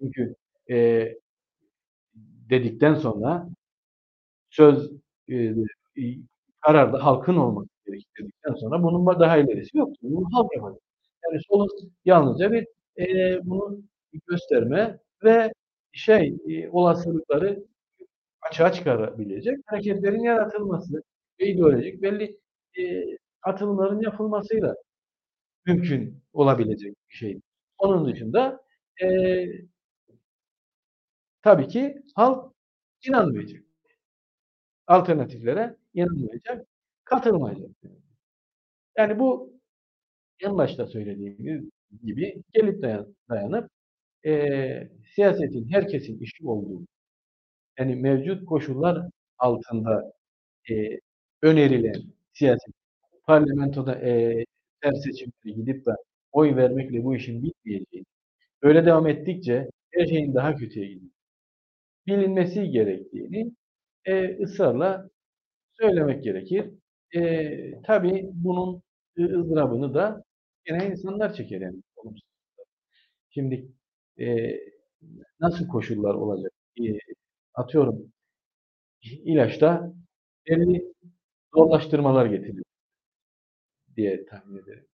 [0.03, 0.37] Çünkü,
[0.69, 1.19] eee,
[2.51, 3.49] dedikten sonra
[4.51, 4.93] söz,
[5.29, 5.55] eee,
[5.97, 6.23] iii,
[6.61, 9.99] karar da halkın olması gerekir dedikten sonra bunun daha ilerisi yoktur.
[10.11, 10.83] Bunu halk yapacak.
[11.25, 11.69] Yani solun
[12.05, 12.67] yalnızca bir,
[12.99, 13.83] eee, bunu
[14.29, 15.53] gösterme ve
[15.93, 17.65] şey, eee, olasılıkları
[18.51, 21.03] açığa çıkarabilecek hareketlerin yaratılması
[21.41, 22.39] ve ideolojik belli,
[22.79, 24.75] eee, atılımların yapılmasıyla
[25.67, 27.43] mümkün olabilecek bir şeydir.
[27.79, 28.61] Onun dışında,
[29.03, 29.67] eee
[31.43, 32.53] tabii ki halk
[33.09, 33.63] inanmayacak.
[34.87, 36.67] alternatiflere yanılmayacak,
[37.05, 37.71] katılmayacak.
[38.99, 39.53] Yani bu
[40.41, 41.71] en başta söylediğimiz
[42.05, 43.71] gibi gelip dayan, dayanıp
[44.27, 46.87] e, siyasetin herkesin işi olduğu,
[47.79, 49.09] yani mevcut koşullar
[49.39, 50.13] altında
[50.71, 50.75] e,
[51.43, 52.03] önerilen
[52.35, 52.75] siyaset,
[53.29, 54.45] parlamentoda e,
[54.83, 55.93] her seçimde gidip de
[56.33, 58.07] oy vermekle bu işin bitmeyeceği,
[58.65, 61.13] böyle devam ettikçe her şeyin daha kötüye gideceği,
[62.07, 63.53] bilinmesi gerektiğini
[64.07, 65.11] e, ısrarla
[65.81, 66.71] söylemek gerekir.
[67.17, 68.83] E, tabii bunun
[69.21, 70.25] ızdırabını da
[70.67, 71.83] gene insanlar çeker yani.
[73.31, 73.69] Şimdi
[74.21, 74.57] e,
[75.41, 76.53] nasıl koşullar olacak?
[76.81, 76.99] E,
[77.55, 78.13] atıyorum
[79.03, 79.93] ilaçta
[80.49, 80.95] belli
[81.55, 82.65] zorlaştırmalar getirilir
[83.99, 84.87] diye tahmin ederim.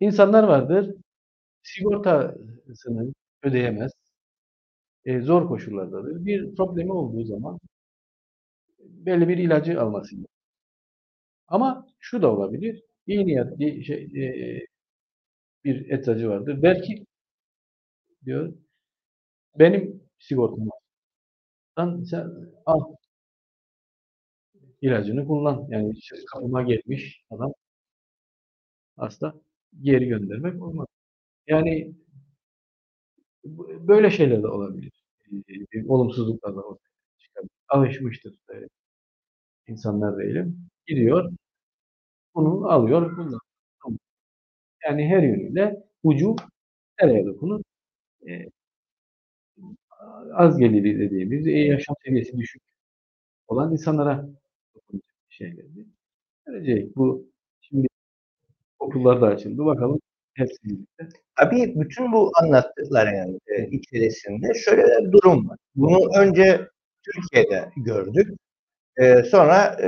[0.00, 0.94] İnsanlar vardır,
[1.62, 3.92] sigortasını ödeyemez,
[5.04, 6.24] e, zor koşullardadır.
[6.26, 7.58] Bir problemi olduğu zaman
[8.78, 10.16] belli bir ilacı alması.
[11.48, 14.66] Ama şu da olabilir, iyi niyetli şey, e,
[15.64, 16.62] bir eczacı vardır.
[16.62, 17.04] Belki
[18.24, 18.54] diyor,
[19.58, 20.70] benim sigortamdan
[22.04, 22.30] sen
[22.66, 22.94] al
[24.82, 25.66] ilacını kullan.
[25.70, 25.92] Yani
[26.32, 27.52] kapıma gelmiş adam
[28.96, 29.34] hasta
[29.82, 30.86] geri göndermek olmaz.
[31.46, 31.94] Yani
[33.88, 34.92] böyle şeyler de olabilir.
[35.88, 36.62] Olumsuzluklar da
[37.18, 37.50] çıkabilir.
[37.68, 38.34] Alışmıştır
[39.68, 40.70] insanlar diyelim.
[40.86, 41.32] Gidiyor,
[42.34, 43.40] bunu alıyor, kullanıyor.
[44.84, 46.36] Yani her yönüyle ucu
[47.02, 47.62] nereye dokunur?
[48.28, 48.50] E,
[50.32, 52.62] az geliri dediğimiz, yaşam seviyesi düşük
[53.48, 54.28] olan insanlara
[54.74, 55.86] dokunacak şeylerdi.
[56.46, 57.28] Böylece bu
[58.84, 59.64] okullar da açıldı.
[59.64, 60.00] Bakalım
[60.34, 61.08] hepsi birlikte.
[61.36, 65.58] Tabii bütün bu anlattıkların e, içerisinde şöyle bir durum var.
[65.76, 66.68] Bunu önce
[67.04, 68.28] Türkiye'de gördük.
[68.96, 69.86] E, sonra e,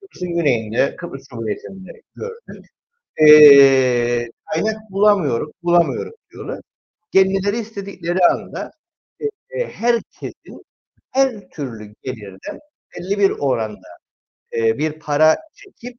[0.00, 2.66] Kıbrıs'ın güneyinde, Kıbrıs Cumhuriyeti'nde gördük.
[3.16, 3.26] E,
[4.52, 6.60] kaynak bulamıyoruz, bulamıyoruz diyorlar.
[7.12, 8.72] Kendileri istedikleri anda
[9.20, 10.64] e, e, herkesin
[11.10, 12.60] her türlü gelirden
[12.96, 13.88] belli bir oranda
[14.52, 15.98] e, bir para çekip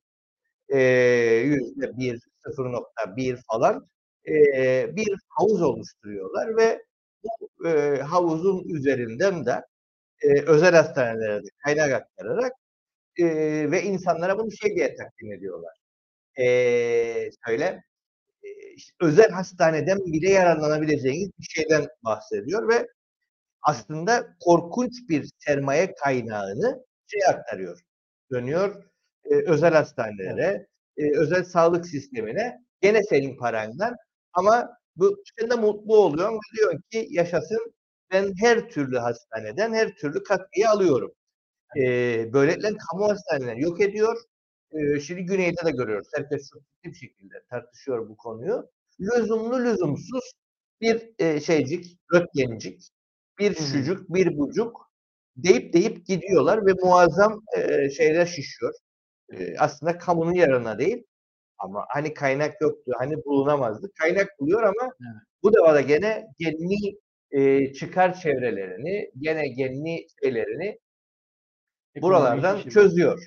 [1.46, 3.88] yüzde bir, 0.1 falan
[4.28, 6.82] e, bir havuz oluşturuyorlar ve
[7.24, 9.66] bu e, havuzun üzerinden de
[10.22, 12.54] e, özel hastanelere de kaynak aktararak
[13.20, 13.26] e,
[13.72, 15.78] ve insanlara bunu şey diye takdim ediyorlar.
[16.40, 16.46] E,
[17.48, 17.84] söyle
[18.44, 22.88] e, işte özel hastaneden bile yararlanabileceğiniz bir şeyden bahsediyor ve
[23.62, 27.82] aslında korkunç bir sermaye kaynağını şey aktarıyor.
[28.32, 28.91] Dönüyor
[29.26, 30.68] e, özel hastanelere,
[30.98, 33.96] e, özel sağlık sistemine gene senin parandan
[34.34, 37.74] ama bu içinde mutlu oluyorsun ve diyorsun ki yaşasın
[38.12, 41.12] ben her türlü hastaneden her türlü katkıyı alıyorum.
[41.78, 41.84] E,
[42.34, 44.18] böylelikle kamu hastaneleri yok ediyor.
[44.72, 46.08] E, şimdi güneyde de görüyoruz.
[46.16, 48.70] Herkes çok ciddi bir şekilde tartışıyor bu konuyu.
[49.00, 50.32] Lüzumlu lüzumsuz
[50.82, 52.90] bir e, şeycik, röntgencik,
[53.40, 54.92] bir şucuk, bir bucuk
[55.36, 58.74] deyip deyip gidiyorlar ve muazzam e, şeyler şişiyor
[59.60, 61.04] aslında kamunun yararına değil
[61.58, 63.92] ama hani kaynak yoktu, hani bulunamazdı.
[64.00, 65.22] Kaynak buluyor ama evet.
[65.44, 67.00] bu da gene genli
[67.32, 70.80] e, çıkar çevrelerini, gene genli şeylerini
[71.96, 73.24] Ekonomik buralardan şey çözüyor.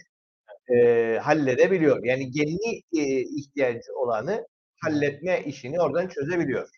[0.69, 2.05] E, halledebiliyor.
[2.05, 4.47] Yani genli e, ihtiyacı olanı
[4.81, 6.69] halletme işini oradan çözebiliyor.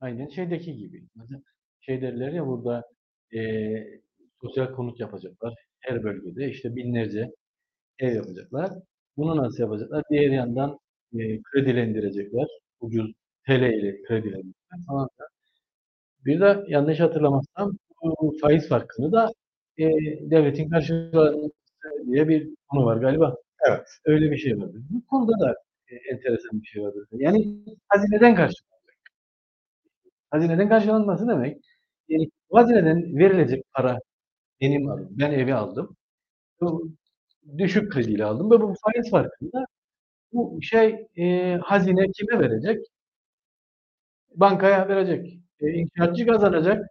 [0.00, 1.02] Aynen şeydeki gibi.
[1.80, 2.84] Şey derler ya burada
[3.34, 3.40] e,
[4.40, 5.54] sosyal konut yapacaklar.
[5.80, 7.30] Her bölgede işte binlerce
[7.98, 8.70] ev yapacaklar.
[9.16, 10.04] Bunu nasıl yapacaklar?
[10.10, 10.78] Diğer yandan
[11.18, 12.46] e, kredilendirecekler.
[12.80, 13.12] Ucuz
[13.46, 15.08] TL ile kredilendirecekler falan.
[16.24, 19.32] Bir de yanlış hatırlamazsam bu faiz farkını da
[19.78, 19.84] e,
[20.30, 21.50] devletin karşılaması
[22.06, 23.36] diye bir konu var galiba.
[23.68, 23.86] Evet.
[24.04, 24.70] Öyle bir şey var.
[24.90, 25.54] Bu konuda da
[25.88, 26.94] e, enteresan bir şey var.
[27.12, 28.98] Yani hazineden karşılanacak.
[30.30, 31.56] Hazineden karşılanması demek
[32.08, 33.98] yani hazineden verilecek para
[34.60, 35.08] benim aldım.
[35.10, 35.96] Ben evi aldım
[37.58, 39.66] düşük krediyle aldım ve bu faiz farkında
[40.32, 42.86] bu şey e, hazine kime verecek?
[44.34, 45.38] Bankaya verecek.
[45.60, 46.90] E, inşaatçı kazanacak.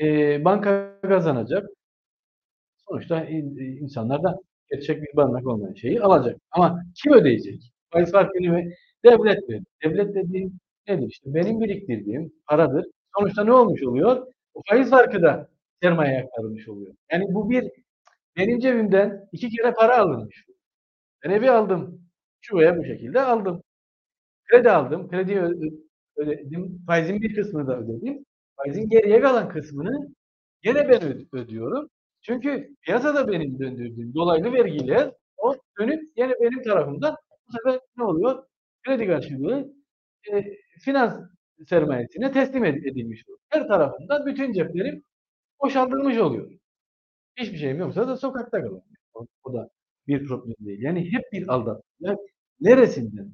[0.00, 1.68] E, banka kazanacak.
[2.88, 3.24] Sonuçta
[3.80, 4.38] insanlar da
[4.70, 6.36] gerçek bir barınak olmayan şeyi alacak.
[6.50, 7.72] Ama kim ödeyecek?
[7.90, 8.74] Faiz farkını ve
[9.04, 9.64] devlet verir.
[9.84, 11.08] Devlet dediğim nedir?
[11.08, 12.86] İşte benim biriktirdiğim paradır.
[13.18, 14.26] Sonuçta ne olmuş oluyor?
[14.54, 15.48] O faiz farkı da
[15.82, 16.94] sermaye aktarılmış oluyor.
[17.12, 17.70] Yani bu bir
[18.36, 20.44] benim cebimden iki kere para alınmış.
[21.24, 22.00] Ben evi aldım.
[22.40, 23.62] Şu bu şekilde aldım.
[24.50, 25.08] Kredi aldım.
[25.10, 25.40] Kredi
[26.16, 26.82] ödedim.
[26.86, 28.24] Faizin bir kısmını da ödedim.
[28.56, 30.14] Faizin geriye kalan kısmını
[30.62, 31.90] gene ben ödüyorum.
[32.22, 37.16] Çünkü piyasada benim döndürdüğüm dolaylı vergiler o dönüp yine benim tarafımdan
[37.48, 38.44] bu sefer ne oluyor?
[38.86, 39.72] Kredi karşılığı
[40.32, 40.44] e,
[40.84, 41.14] finans
[41.68, 43.38] sermayesine teslim ed- edilmiş oluyor.
[43.48, 45.04] Her tarafından bütün ceplerim
[45.62, 46.50] boşaltılmış oluyor.
[47.36, 48.82] Hiçbir şeyim yoksa da sokakta kalıyor.
[49.14, 49.68] O, o da
[50.08, 50.82] bir problem değil.
[50.82, 51.82] Yani hep bir aldatma.
[52.00, 52.18] Yani
[52.60, 53.32] neresinden?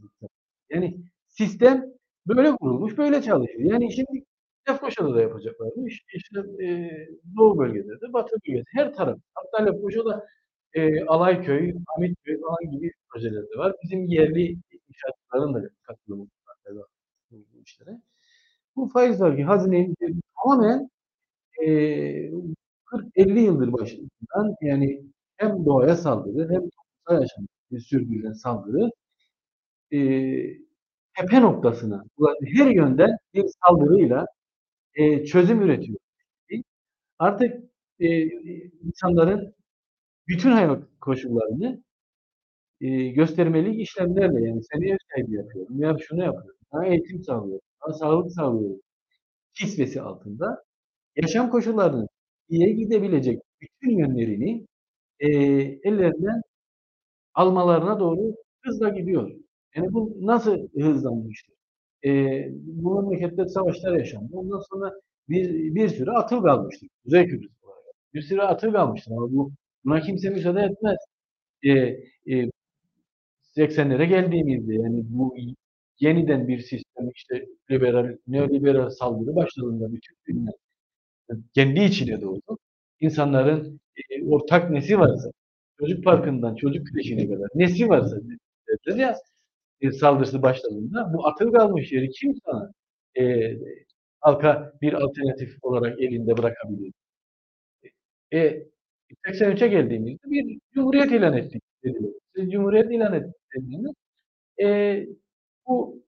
[0.70, 0.98] Yani
[1.28, 1.86] sistem
[2.26, 3.72] böyle kurulmuş, böyle çalışıyor.
[3.72, 4.24] Yani şimdi
[4.68, 6.03] Lefkoşa'da da yapacaklarmış.
[6.14, 6.90] İşte e,
[7.36, 9.18] Doğu bölgelerde, Batı bölgelerde, her taraf.
[9.34, 10.26] Hatta Lefkoşa'da
[10.74, 13.74] e, Alayköy, Hamitköy falan gibi projeler de var.
[13.84, 14.57] Bizim yerli
[14.88, 16.28] inşaatçıların da katılımı
[16.66, 16.86] var
[17.30, 18.01] bu işlere.
[18.76, 19.96] Bu faiz vergi hazinenin
[20.44, 20.90] tamamen
[21.66, 21.68] e,
[22.93, 25.03] 40-50 yıldır başından yani
[25.36, 28.91] hem doğaya saldırı hem toplumsal yaşamda sürdürülen saldırı
[29.93, 29.99] e,
[31.18, 32.05] tepe noktasına
[32.57, 34.26] her yönden bir saldırıyla
[34.95, 35.99] e, çözüm üretiyor.
[37.18, 37.64] Artık
[38.01, 38.24] e,
[38.84, 39.55] insanların
[40.28, 41.82] bütün hayat koşullarını
[42.80, 47.95] e, göstermelik işlemlerle yani seni ev sahibi yapıyorum, ya şunu yapıyorum, sana eğitim sağlıyorum, sana
[47.95, 48.80] sağlık sağlıyorum
[49.55, 50.64] kisvesi altında
[51.16, 52.09] yaşam koşullarının
[52.51, 54.66] iyiye gidebilecek bütün yönlerini
[55.20, 55.28] e,
[55.84, 56.42] ellerinden
[57.34, 59.30] almalarına doğru hızla gidiyor.
[59.76, 61.55] Yani bu nasıl hızlanmıştır?
[62.07, 62.11] E,
[62.53, 64.28] bu memlekette savaşlar yaşandı.
[64.32, 64.92] Ondan sonra
[65.28, 66.88] bir, bir sürü atıl kalmıştır.
[67.05, 67.84] Kuzey Kıbrıs olarak.
[68.14, 69.53] Bir sürü atıl kalmıştır ama bu
[69.84, 70.98] buna kimse müsaade etmez.
[71.62, 71.70] E,
[72.34, 72.51] e,
[73.57, 75.36] 80'lere geldiğimizde yani bu
[76.01, 80.53] yeniden bir sistem işte liberal, neoliberal saldırı başladığında bütün dünya
[81.55, 82.59] kendi içine doğdu.
[83.01, 85.31] İnsanların e, ortak nesi varsa
[85.81, 88.16] çocuk parkından çocuk kreşine kadar nesi varsa
[88.68, 89.16] dediler ya
[89.81, 92.72] e, saldırısı başladığında bu atıl kalmış yeri kim sana
[93.18, 93.55] e,
[94.20, 96.93] halka bir alternatif olarak elinde bırakabilir?
[98.33, 98.62] E,
[99.26, 102.11] 83'e geldiğimizde bir cumhuriyet ilan ettik dediler.
[102.37, 103.93] Siz cumhuriyet ilan ettiğiniz
[104.62, 105.07] e,
[105.66, 106.03] bu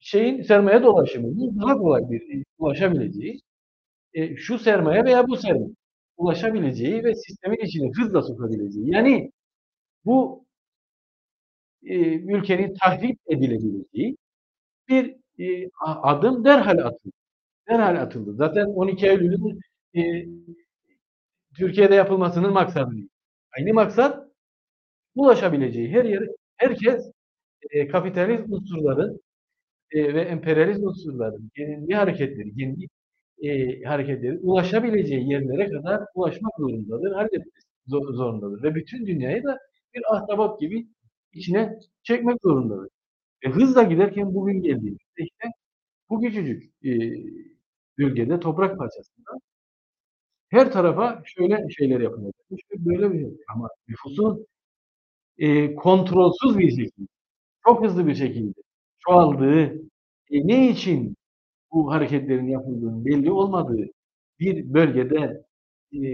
[0.00, 3.40] şeyin sermaye dolaşımının daha kolay bir ulaşabileceği
[4.18, 5.74] e, şu sermaye veya bu sermaye
[6.16, 8.90] ulaşabileceği ve sistemin içine hızla sokabileceği.
[8.94, 9.32] Yani
[10.04, 10.44] bu
[11.82, 14.16] e, ülkenin tahrip edilebileceği
[14.88, 15.70] bir e,
[16.02, 17.14] adım derhal atıldı.
[17.68, 18.34] Derhal atıldı.
[18.34, 19.60] Zaten 12 Eylül'ün
[19.96, 20.26] e,
[21.56, 23.08] Türkiye'de yapılmasının maksadı değil.
[23.58, 24.28] Aynı maksat
[25.14, 27.10] ulaşabileceği her yere herkes
[27.70, 29.20] e, kapitalist unsurların
[29.90, 32.86] e, ve emperyalist unsurların kendi hareketleri, kendi
[33.42, 37.54] e, hareketleri ulaşabileceği yerlere kadar ulaşmak zorundadır, halletmek
[37.86, 38.62] zorundadır.
[38.62, 39.58] Ve bütün dünyayı da
[39.94, 40.88] bir ahtapot gibi
[41.32, 42.88] içine çekmek zorundadır.
[43.42, 45.48] E, hızla giderken bugün geldiğimizde işte
[46.10, 46.90] bu küçücük e,
[47.98, 49.30] bölgede toprak parçasında
[50.50, 52.62] her tarafa şöyle şeyler yapılacakmış.
[52.78, 53.36] Böyle bir şey.
[53.54, 54.46] Ama nüfusun
[55.38, 57.08] e, kontrolsüz bir şekilde,
[57.68, 58.60] çok hızlı bir şekilde
[59.00, 59.64] çoğaldığı,
[60.30, 61.16] e, ne için
[61.72, 63.86] bu hareketlerin yapıldığının belli olmadığı
[64.40, 65.44] bir bölgede
[65.92, 66.08] e,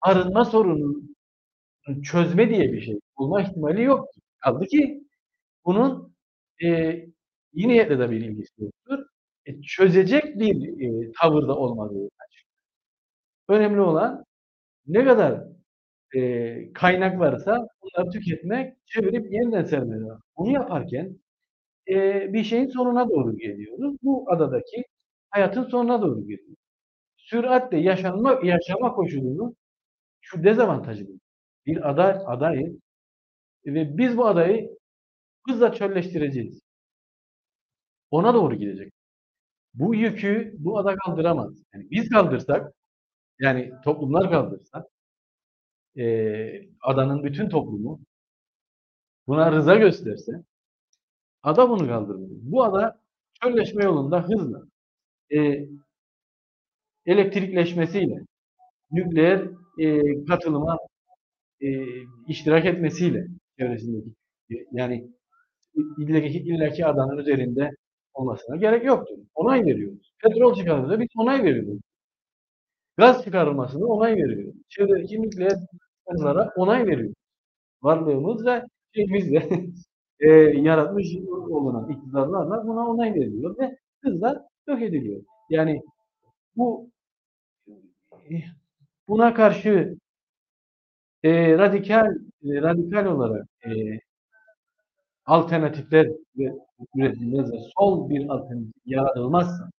[0.00, 1.02] arınma sorununu
[2.02, 4.08] çözme diye bir şey olma ihtimali yok.
[4.40, 5.04] Kaldı ki
[5.64, 6.14] bunun
[6.64, 6.92] e,
[7.52, 9.06] iyi niyetle de bir ilgisi yoktur.
[9.46, 12.46] E, çözecek bir e, tavırda olmadığı açık.
[13.48, 14.24] Önemli olan
[14.86, 15.44] ne kadar
[16.16, 20.00] e, kaynak varsa bunları tüketmek, çevirip yeniden sermaye.
[20.36, 21.18] Bunu yaparken
[21.88, 23.96] e, bir şeyin sonuna doğru geliyoruz.
[24.02, 24.84] Bu adadaki
[25.30, 26.56] hayatın sonuna doğru geliyoruz.
[27.16, 29.56] Süratle yaşanma, yaşama koşulunun
[30.20, 31.06] şu dezavantajı
[31.66, 32.76] bir aday adayız
[33.66, 34.78] ve biz bu adayı
[35.48, 36.62] hızla çölleştireceğiz.
[38.10, 38.92] Ona doğru gidecek.
[39.74, 41.54] Bu yükü bu ada kaldıramaz.
[41.74, 42.72] Yani biz kaldırsak,
[43.40, 44.88] yani toplumlar kaldırsa,
[45.98, 48.00] e, adanın bütün toplumu
[49.26, 50.32] buna rıza gösterse,
[51.44, 52.30] ada bunu kaldırmıyor.
[52.42, 53.00] Bu ada
[53.42, 54.62] çölleşme yolunda hızla,
[55.34, 55.66] e,
[57.06, 58.20] elektrikleşmesiyle,
[58.92, 60.78] nükleer e, katılıma
[61.60, 61.68] e,
[62.28, 63.26] iştirak etmesiyle
[63.58, 64.08] çevresindeki
[64.72, 65.10] yani
[65.98, 67.70] illaki, illaki adanın üzerinde
[68.14, 69.18] olmasına gerek yoktur.
[69.34, 70.12] Onay veriyoruz.
[70.22, 71.80] Petrol çıkarılırsa biz onay veriyoruz.
[72.96, 74.54] Gaz çıkarılmasına onay veriyoruz.
[74.68, 75.58] Çevredeki nükleer
[76.56, 77.14] onay veriyoruz.
[77.82, 78.62] Varlığımız ve
[78.94, 79.48] şeyimizle
[80.24, 80.28] e,
[80.60, 81.06] yaratmış
[81.50, 85.22] olunan iktidarlarla buna onay veriliyor ve hızla yok ediliyor.
[85.50, 85.82] Yani
[86.56, 86.90] bu
[89.08, 89.96] buna karşı
[91.22, 92.06] e, radikal
[92.44, 93.70] e, radikal olarak e,
[95.26, 96.08] alternatifler
[96.96, 99.70] üretilmezse, sol bir alternatif yaratılmazsa,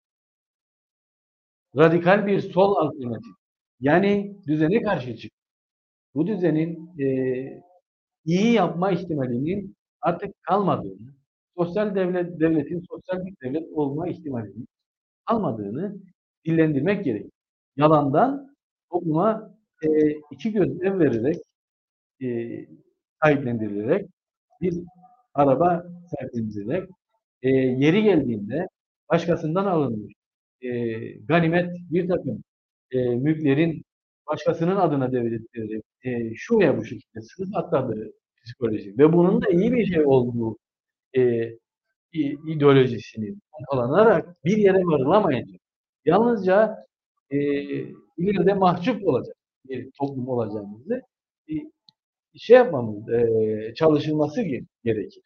[1.77, 3.33] radikal bir sol alternatif,
[3.79, 5.31] yani düzene karşı çık,
[6.15, 7.07] bu düzenin e,
[8.25, 9.75] iyi yapma ihtimalinin
[10.05, 11.13] artık kalmadığını,
[11.57, 14.67] sosyal devlet devletin sosyal bir devlet olma ihtimalinin
[15.25, 15.95] kalmadığını
[16.45, 17.25] dillendirmek gerek.
[17.77, 18.55] Yalandan
[18.91, 19.87] topluma e,
[20.31, 21.37] iki göz ev vererek
[22.23, 22.27] e,
[23.23, 24.09] sahiplendirilerek
[24.61, 24.75] bir
[25.33, 26.89] araba sahiplendirilerek
[27.41, 28.67] e, yeri geldiğinde
[29.09, 30.13] başkasından alınmış
[30.61, 32.43] e, ganimet bir takım
[32.91, 33.83] e, mülklerin
[34.27, 38.11] başkasının adına devrettirerek e, şu veya bu şekilde sınıf atladığı
[38.45, 40.57] psikoloji ve bunun da iyi bir şey olduğu
[41.17, 41.51] e,
[42.47, 45.61] ideolojisini pompalanarak bir yere varılamayacak.
[46.05, 46.85] Yalnızca
[47.31, 47.37] e,
[48.17, 49.35] ileride mahcup olacak
[49.69, 51.01] bir toplum olacağımızı
[51.49, 51.53] e,
[52.37, 54.41] şey yapmamız, e, çalışılması
[54.83, 55.23] gerekir.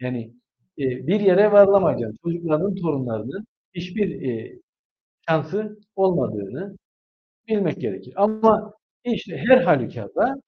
[0.00, 0.32] Yani
[0.78, 4.58] e, bir yere varılamayacak çocukların, torunlarının hiçbir e,
[5.28, 6.76] şansı olmadığını
[7.48, 8.14] bilmek gerekir.
[8.16, 10.42] Ama işte her halükarda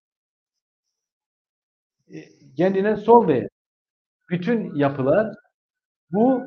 [2.57, 3.49] kendine sol ve
[4.31, 5.35] bütün yapılar
[6.13, 6.43] bu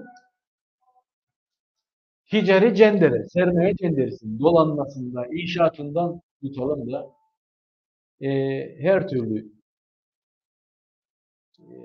[2.31, 7.05] ticari cendere, sermaye cenderesinin dolanmasında, inşaatından tutalım da
[8.21, 8.29] e,
[8.79, 9.51] her türlü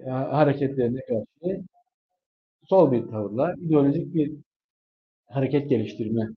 [0.06, 1.62] e, hareketlerine karşı
[2.68, 4.32] sol bir tavırla ideolojik bir
[5.28, 6.28] hareket geliştirme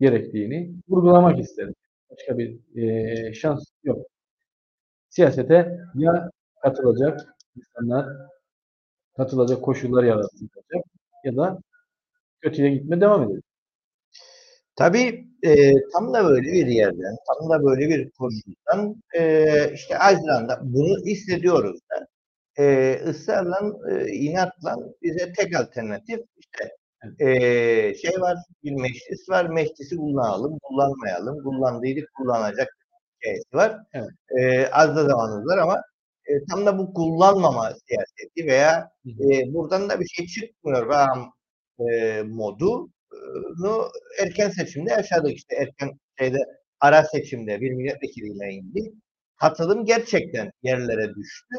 [0.00, 1.74] gerektiğini vurgulamak isterim.
[2.10, 4.06] Başka bir e, şans yok.
[5.10, 6.30] Siyasete ya
[6.62, 7.20] katılacak
[7.56, 8.06] insanlar
[9.16, 10.84] katılacak koşullar yaratılacak
[11.24, 11.58] ya da
[12.42, 13.44] kötüye gitme devam edecek.
[14.76, 20.60] Tabii e, tam da böyle bir yerden, tam da böyle bir koşuldan e, işte Aydın'da
[20.62, 22.06] bunu hissediyoruz da
[22.64, 23.58] e, ısrarla,
[23.90, 26.76] e, inatla bize tek alternatif işte
[27.20, 27.28] e,
[27.94, 32.76] şey var, bir meclis var, meclisi kullanalım, kullanmayalım, kullandıydık, kullanacak
[33.24, 33.76] şeysi var.
[33.92, 34.10] Evet.
[34.40, 35.82] E, az da zamanımız var ama
[36.26, 41.32] e, tam da bu kullanmama siyaseti veya e, buradan da bir şey çıkmıyor bağım
[41.92, 42.90] e, modu
[43.58, 43.88] nu
[44.22, 46.38] erken seçimde yaşadık işte erken şeyde
[46.80, 48.92] ara seçimde bir milletvekiliyle indi.
[49.36, 51.56] Katılım gerçekten yerlere düştü.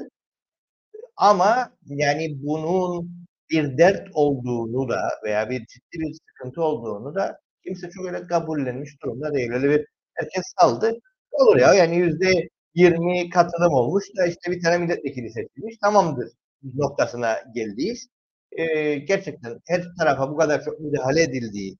[1.17, 3.11] Ama yani bunun
[3.49, 9.01] bir dert olduğunu da veya bir ciddi bir sıkıntı olduğunu da kimse çok öyle kabullenmiş
[9.03, 9.51] durumda değil.
[9.51, 10.93] Öyle bir herkes saldı.
[11.31, 16.29] Olur ya yani yüzde 20 katılım olmuş da işte bir tane milletvekili seçilmiş tamamdır
[16.63, 18.07] noktasına geldiyiz.
[18.51, 21.77] Ee, gerçekten her tarafa bu kadar çok müdahale edildiği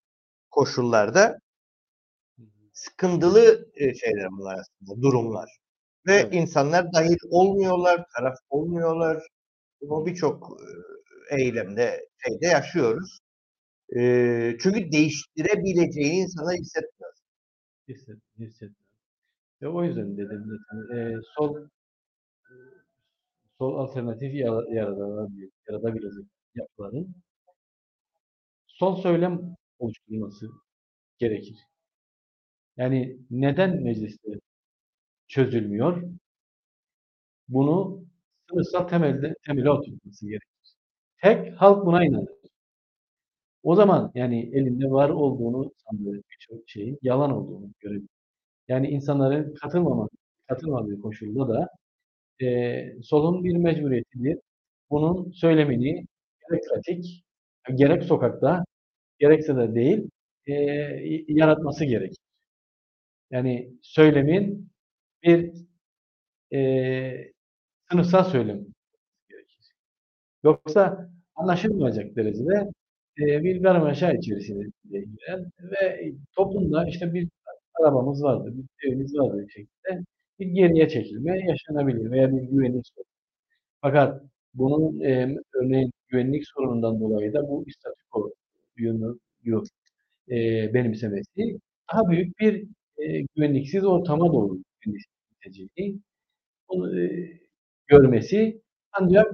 [0.51, 1.39] koşullarda
[2.73, 5.49] sıkıntılı şeyler bunlar aslında, durumlar.
[6.07, 6.33] Ve evet.
[6.33, 9.23] insanlar dahil olmuyorlar, taraf olmuyorlar.
[9.81, 10.57] Bu birçok
[11.31, 13.19] eylemde şeyde yaşıyoruz.
[13.95, 14.01] E,
[14.61, 17.13] çünkü değiştirebileceğini insanlar hissetmiyor.
[17.87, 18.90] Hissetmiyor.
[19.61, 21.67] Ve o yüzden dedim zaten e, sol
[23.57, 27.15] sol alternatif yaratabilecek, yaratabilecek yapıların
[28.67, 30.49] sol söylem oluşturulması
[31.19, 31.57] gerekir.
[32.77, 34.29] Yani neden mecliste
[35.27, 36.03] çözülmüyor?
[37.47, 38.05] Bunu
[38.49, 40.47] sınıfsal temelde temele oturtması gerekir.
[41.21, 42.29] Tek halk buna inanır.
[43.63, 48.20] O zaman yani elinde var olduğunu sandığı birçok şeyin yalan olduğunu görebilir.
[48.67, 50.11] Yani insanların katılmamak,
[50.47, 51.69] katılmadığı koşulda da
[52.45, 54.37] e, solun bir mecburiyetidir.
[54.89, 56.05] Bunun söylemini
[56.49, 57.23] gerek pratik,
[57.75, 58.65] gerek sokakta,
[59.19, 60.09] gerekse de değil,
[60.47, 60.53] e,
[61.27, 62.17] yaratması gerekir.
[63.31, 64.71] Yani söylemin
[65.23, 65.51] bir
[66.53, 67.31] e,
[67.91, 68.65] sınıfsal söylem
[69.29, 69.71] gerekir.
[70.43, 72.71] Yoksa anlaşılmayacak derecede
[73.19, 77.29] e, bir karmaşa içerisinde girer ve toplumda işte bir
[77.79, 80.05] arabamız vardı, bir evimiz vardı bir şekilde
[80.39, 83.05] bir geriye çekilme yaşanabilir veya bir güvenlik sorunu.
[83.81, 88.33] Fakat bunun e, örneğin güvenlik sorunundan dolayı da bu istatiko
[88.77, 89.65] yönü yok
[90.31, 90.35] e,
[90.73, 91.59] benimsemesi
[91.93, 92.67] daha büyük bir
[92.97, 94.57] e, güvenliksiz ortama doğru
[95.43, 95.99] gideceğini
[96.67, 97.29] onu, e,
[97.87, 98.61] görmesi
[98.91, 99.33] ancak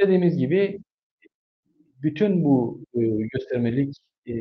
[0.00, 0.78] dediğimiz gibi
[2.02, 3.00] bütün bu e,
[3.32, 3.96] göstermelik
[4.28, 4.32] e,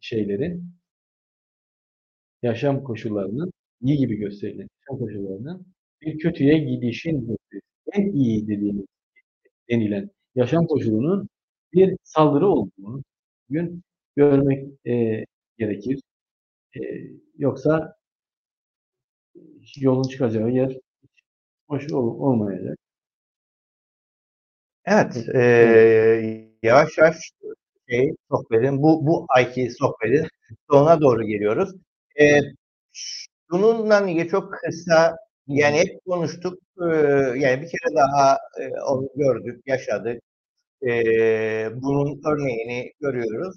[0.00, 0.64] şeylerin
[2.42, 5.66] yaşam koşullarının iyi gibi gösterilen yaşam koşullarının
[6.00, 7.38] bir kötüye gidişin
[7.92, 8.86] en iyi dediğimiz
[9.70, 11.28] denilen yaşam koşulunun
[11.72, 13.02] bir saldırı olduğunu
[13.48, 13.82] bugün
[14.16, 15.24] görmek e,
[15.58, 16.00] gerekir.
[16.76, 16.80] E,
[17.38, 17.96] yoksa
[19.76, 20.78] yolun çıkacağı yer
[21.68, 22.78] hoş ol, olmayacak.
[24.84, 25.40] Evet, e,
[26.62, 27.16] yavaş yavaş
[27.90, 30.28] şey, sohbetin, bu, bu ayki sohbetin
[30.70, 31.70] sonuna doğru geliyoruz.
[32.20, 32.40] E,
[33.50, 36.58] Bununla ilgili çok kısa yani hep konuştuk.
[36.82, 36.86] Ee,
[37.38, 40.22] yani bir kere daha e, onu gördük, yaşadık.
[40.86, 43.56] Ee, bunun örneğini görüyoruz.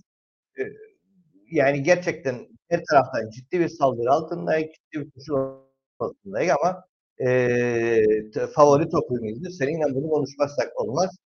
[0.59, 0.63] Ee,
[1.51, 5.57] yani gerçekten her taraftan ciddi bir saldırı altındayız, ciddi bir koşul
[5.99, 6.83] altındayız ama
[7.29, 8.03] e,
[8.55, 9.49] favori topumuzdur.
[9.49, 11.17] Seninle bunu konuşmazsak olmaz.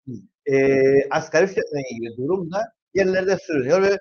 [0.46, 0.56] E,
[1.10, 2.62] asgari ücretle ilgili durum da
[2.94, 3.98] yerlerde sürünüyor ve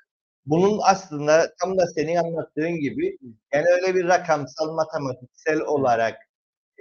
[0.51, 3.19] bunun aslında tam da senin anlattığın gibi
[3.55, 6.17] yani öyle bir rakamsal matematiksel olarak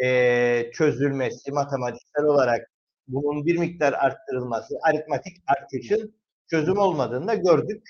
[0.03, 2.71] e, çözülmesi, matematiksel olarak
[3.07, 6.15] bunun bir miktar arttırılması, aritmatik artışın
[6.49, 7.83] çözüm olmadığını da gördük.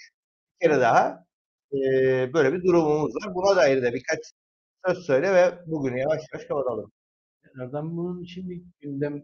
[0.61, 1.25] Bir kere daha
[1.73, 1.77] e,
[2.33, 3.35] böyle bir durumumuz var.
[3.35, 4.19] Buna dair de birkaç
[4.87, 6.91] söz söyle ve bugünü yavaş yavaş kapatalım.
[7.55, 9.23] Nereden bunun şimdi gündem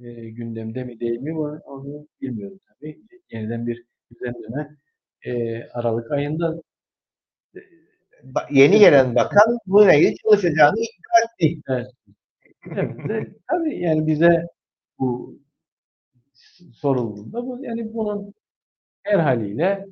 [0.00, 3.02] e, gündemde mi değil mi onu bilmiyorum tabii.
[3.30, 4.76] Yeniden bir düzenleme
[5.26, 6.62] e, Aralık ayında
[8.24, 11.60] ba- yeni gelen bakan bununla ilgili çalışacağını iddia etti.
[11.68, 11.86] Evet.
[12.76, 14.46] Evet, de, tabii yani bize
[14.98, 15.38] bu
[16.74, 18.34] sorulduğunda bu yani bunun
[19.02, 19.86] her haliyle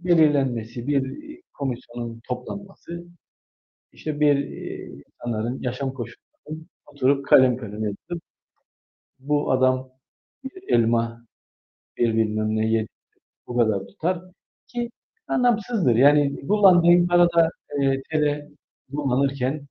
[0.00, 1.04] belirlenmesi, bir
[1.54, 3.04] komisyonun toplanması,
[3.92, 4.36] işte bir
[5.06, 8.22] insanların yaşam koşullarının oturup kalem kalem edip
[9.18, 9.90] bu adam
[10.44, 11.26] bir elma,
[11.98, 12.88] bir bilmem ne yedi,
[13.46, 14.22] bu kadar tutar
[14.72, 14.90] ki
[15.28, 15.94] anlamsızdır.
[15.96, 17.50] Yani kullandığın parada
[17.82, 18.48] e, TL
[18.96, 19.66] kullanırken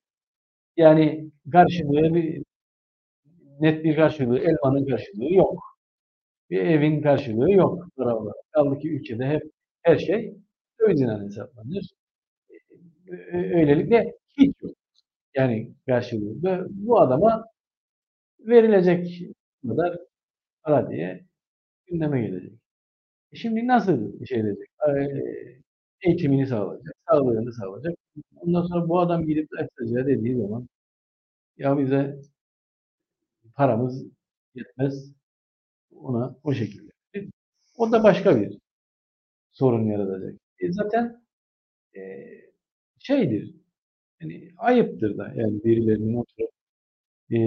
[0.77, 2.43] yani karşılığı bir
[3.59, 5.63] net bir karşılığı, elmanın karşılığı yok.
[6.51, 7.85] Bir evin karşılığı yok.
[7.97, 8.35] olarak.
[8.51, 9.43] Kaldı ki ülkede hep
[9.83, 10.35] her şey
[10.81, 11.91] dövizinden hesaplanır.
[13.07, 14.71] Ö- Öylelikle hiç yok.
[15.35, 16.43] Yani karşılığı.
[16.43, 17.45] Ve bu adama
[18.39, 19.21] verilecek
[19.69, 19.97] kadar
[20.63, 21.25] para diye
[21.87, 22.58] gündeme gelecek.
[23.33, 24.67] E Şimdi nasıl şey edecek?
[24.87, 25.61] Eee,
[26.07, 27.95] Eğitimini sağlayacak, sağlığını sağlayacak.
[28.35, 30.67] Ondan sonra bu adam gidip ekstraca dediği zaman
[31.57, 32.21] ya bize
[33.55, 34.05] paramız
[34.55, 35.11] yetmez.
[35.95, 36.91] Ona o şekilde.
[37.77, 38.59] O da başka bir
[39.51, 40.35] sorun yaratacak.
[40.59, 41.23] E zaten
[41.97, 42.01] e,
[42.99, 43.55] şeydir,
[44.21, 46.51] yani ayıptır da yani birilerinin oturup
[47.33, 47.37] e,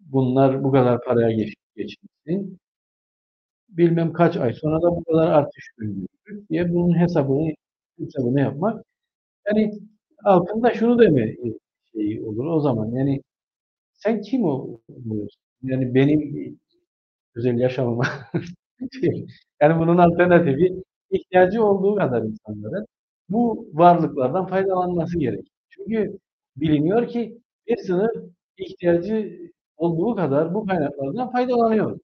[0.00, 2.58] bunlar bu kadar paraya geç, geçmişsin.
[3.76, 7.54] Bilmem kaç ay sonra da bu kadar artış görüyoruz diye bunun hesabını
[7.98, 8.84] hesabını yapmak.
[9.48, 9.72] Yani
[10.24, 11.36] altında şunu deme
[11.94, 13.22] şey olur o zaman yani
[13.94, 15.40] sen kim oluyorsun?
[15.62, 16.58] Yani benim
[17.36, 18.04] özel yaşamıma
[19.62, 22.86] yani bunun alternatifi ihtiyacı olduğu kadar insanların
[23.28, 25.48] bu varlıklardan faydalanması gerek.
[25.70, 26.18] Çünkü
[26.56, 28.10] biliniyor ki bir sınıf
[28.58, 29.32] ihtiyacı
[29.76, 31.98] olduğu kadar bu kaynaklardan faydalanıyor.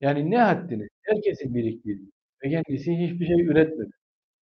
[0.00, 2.10] Yani ne haddine herkesin biriktirdiği
[2.44, 3.90] ve kendisi hiçbir şey üretmedi.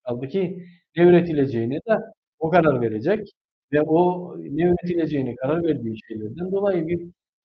[0.03, 1.99] Halbuki ne üretileceğine de
[2.39, 3.29] o karar verecek
[3.73, 7.01] ve o ne üretileceğine karar verdiği şeylerden dolayı bir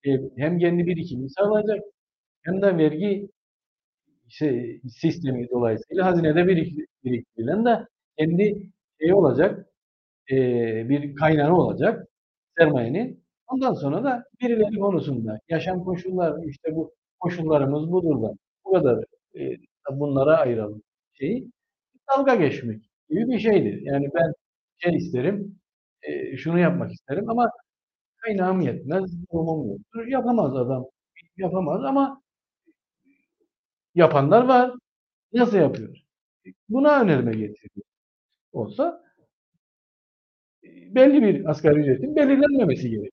[0.07, 1.81] e, hem kendi birikimini sağlayacak
[2.43, 3.29] hem de vergi
[4.29, 7.87] şey, sistemi dolayısıyla hazinede birik, biriktirilen de
[8.17, 9.65] kendi şeyi olacak,
[10.31, 10.35] e,
[10.89, 12.07] bir kaynağı olacak
[12.59, 13.23] sermayenin.
[13.47, 18.33] Ondan sonra da birileri konusunda yaşam koşulları işte bu koşullarımız budur da
[18.65, 19.03] bu kadar
[19.39, 19.57] e,
[19.91, 20.81] bunlara ayıralım
[21.13, 21.51] şeyi
[22.09, 23.81] dalga geçmek gibi bir şeydir.
[23.81, 24.33] Yani ben
[24.77, 25.59] şey isterim,
[26.03, 27.51] e, şunu yapmak isterim ama
[28.17, 30.07] kaynağım yetmez, durumum yoktur.
[30.07, 30.85] Yapamaz adam.
[31.37, 32.21] Yapamaz ama
[33.95, 34.71] yapanlar var.
[35.33, 35.97] Nasıl yapıyor?
[36.69, 37.85] Buna önerme getiriyor.
[38.53, 39.03] Olsa
[40.63, 43.11] e, belli bir asgari ücretin belirlenmemesi gerekir.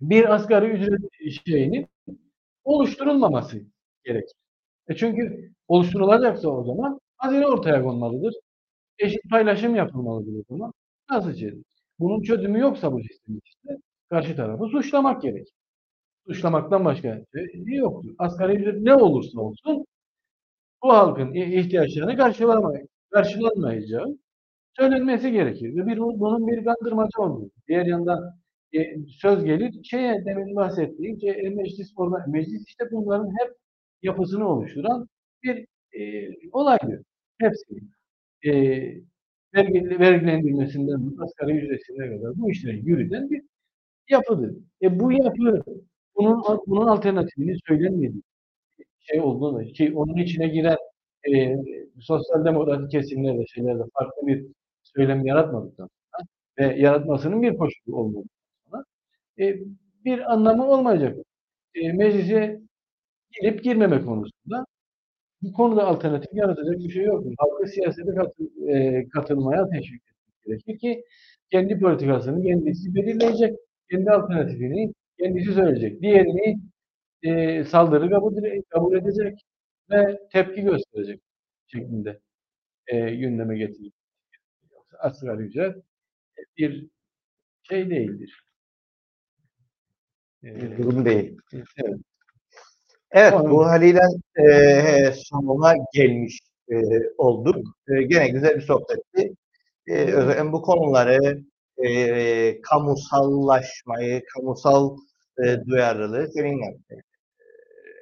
[0.00, 1.00] Bir asgari ücret
[1.46, 1.88] şeyinin
[2.66, 3.58] oluşturulmaması
[4.04, 4.34] gerekir.
[4.88, 8.34] E çünkü oluşturulacaksa o zaman hazine ortaya konmalıdır.
[8.98, 10.72] Eşit paylaşım yapılmalıdır o zaman.
[11.10, 11.64] Nasıl çözüm?
[11.98, 13.78] Bunun çözümü yoksa bu sistemin içinde
[14.10, 15.52] karşı tarafı suçlamak gerekir.
[16.28, 18.14] Suçlamaktan başka şey yoktur.
[18.18, 19.86] Asgari ücret ne olursa olsun
[20.82, 22.16] bu halkın ihtiyaçlarını
[23.12, 24.18] karşılanmayacağı
[24.78, 25.76] söylenmesi gerekir.
[25.76, 27.50] Ve bir, bunun bir kandırmacı olduğu.
[27.68, 28.34] Diğer yandan
[28.74, 33.54] e, söz gelir şeye demin bahsettiğim şey, e, meclis orada meclis işte bunların hep
[34.02, 35.08] yapısını oluşturan
[35.42, 35.66] bir
[36.00, 37.02] e, olaydır.
[37.38, 37.74] Hepsi.
[38.46, 38.52] E,
[39.54, 43.42] vergi, vergilendirmesinden asgari ücretine kadar bu işlerin yürüten bir
[44.10, 44.56] yapıdır.
[44.82, 45.64] E bu yapı
[46.16, 48.16] bunun bunun alternatifini söylenmedi.
[49.00, 50.76] Şey olduğunu ki onun içine giren
[51.34, 51.56] e,
[52.00, 54.46] sosyal demokratik kesimlerde şeylerde farklı bir
[54.82, 55.88] söylem yaratmadıktan
[56.58, 58.24] ve yaratmasının bir koşulu sonra
[59.40, 59.56] e,
[60.04, 61.16] bir anlamı olmayacak.
[61.74, 62.60] E, meclise
[63.42, 64.66] girip girmeme konusunda
[65.42, 67.24] bu konuda alternatif yaratacak bir şey yok.
[67.38, 68.12] Halkı siyasete
[68.72, 71.04] e, katılmaya teşvik etmek gerekir ki
[71.50, 73.58] kendi politikasını kendisi belirleyecek.
[73.90, 76.02] Kendi alternatifini kendisi söyleyecek.
[76.02, 76.58] Diğerini
[77.22, 78.34] e, saldırı kabul,
[78.70, 79.40] kabul edecek
[79.90, 81.20] ve tepki gösterecek
[81.66, 82.20] şeklinde
[82.92, 83.92] gündeme getirecek.
[84.72, 85.76] Yoksa asgari ücret
[86.58, 86.86] bir
[87.62, 88.45] şey değildir.
[90.46, 91.38] Bir durum değil.
[93.10, 93.32] Evet.
[93.32, 94.00] Bu haliyle
[94.36, 96.40] e, sonuna gelmiş
[96.70, 96.76] e,
[97.18, 97.56] olduk.
[97.88, 99.34] E, gene güzel bir sohbetti.
[99.86, 101.42] E, özellikle bu konuları
[101.84, 104.96] e, kamusallaşmayı, kamusal
[105.44, 106.94] e, duyarlılığı seninle e,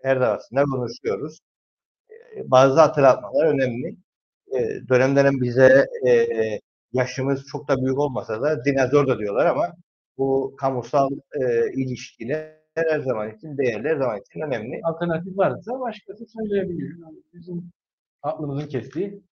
[0.03, 1.38] her defasında konuşuyoruz.
[2.11, 3.97] E, bazı hatırlatmalar önemli.
[4.55, 6.28] E, dönem dönem bize e,
[6.92, 9.72] yaşımız çok da büyük olmasa da dinozor da diyorlar ama
[10.19, 14.81] bu kamusal e, ilişkiler her zaman için değerli, her zaman için önemli.
[14.83, 16.99] Alternatif varsa başkası söyleyebilir.
[17.03, 17.71] Yani bizim
[18.23, 19.23] aklımızın kestiği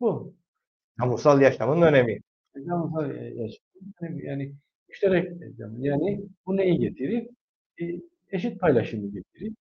[0.00, 0.34] bu.
[0.98, 2.18] Kamusal yaşamın önemi.
[2.68, 3.66] Kamusal yaşam.
[4.02, 4.54] Yani, yani
[4.88, 5.84] müşterek yaşam.
[5.84, 7.28] Yani bu neyi getirir?
[7.80, 7.84] E,
[8.30, 9.52] eşit paylaşımı getirir.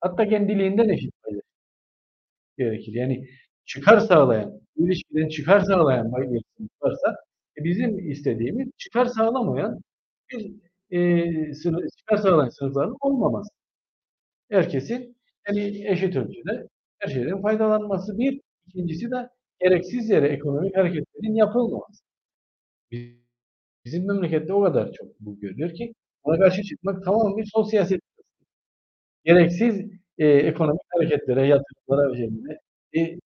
[0.00, 1.50] Hatta kendiliğinden eşit paylaşım
[2.58, 2.92] gerekir.
[2.92, 3.28] Yani
[3.64, 6.42] çıkar sağlayan, bu ilişkiden çıkar sağlayan bir
[6.82, 9.80] varsa e, bizim istediğimiz çıkar sağlamayan
[10.32, 10.52] bir
[10.90, 13.50] e, sınıf, çıkar sağlayan sınıfların olmaması.
[14.50, 15.16] Herkesin
[15.48, 18.40] yani eşit ölçüde her şeyden faydalanması bir.
[18.66, 19.28] İkincisi de
[19.60, 22.04] gereksiz yere ekonomik hareketlerin yapılmaması.
[23.84, 28.00] Bizim memlekette o kadar çok bu görülüyor ki ona karşı çıkmak tamamen bir sosyal siyaset.
[29.24, 32.58] Gereksiz e, ekonomik hareketlere, yatırımlara ve şeylere
[32.96, 33.18] e,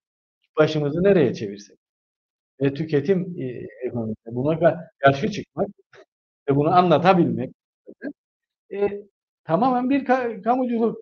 [0.58, 1.78] başımızı nereye çevirsek?
[2.61, 5.68] Ve tüketim e, ekonomisine buna karşı çıkmak
[6.50, 7.55] ve bunu anlatabilmek
[8.72, 8.88] e,
[9.44, 10.98] tamamen bir ka kamuculuk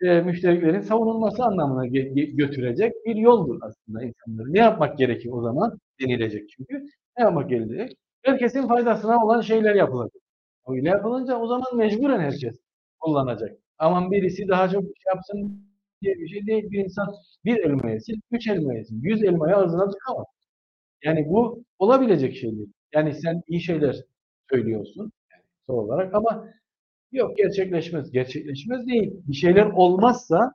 [0.00, 4.54] e, müşterilerin savunulması anlamına götürecek bir yoldur aslında insanların.
[4.54, 6.86] Ne yapmak gerekir o zaman denilecek çünkü.
[7.18, 7.96] Ne yapmak gerekir?
[8.22, 10.22] Herkesin faydasına olan şeyler yapılacak.
[10.68, 12.60] Öyle yapılınca o zaman mecburen herkes
[13.00, 13.58] kullanacak.
[13.78, 15.68] Aman birisi daha çok şey yapsın
[16.02, 16.70] diye bir şey değil.
[16.70, 19.00] Bir insan bir elma yesin, üç elma yesin.
[19.02, 20.26] Yüz elmayı ağzına tıkamaz.
[21.04, 22.66] Yani bu olabilecek şeyler.
[22.94, 23.96] Yani sen iyi şeyler
[24.50, 25.42] söylüyorsun yani
[25.78, 26.48] olarak ama
[27.12, 28.12] yok gerçekleşmez.
[28.12, 29.12] Gerçekleşmez değil.
[29.28, 30.52] Bir şeyler olmazsa,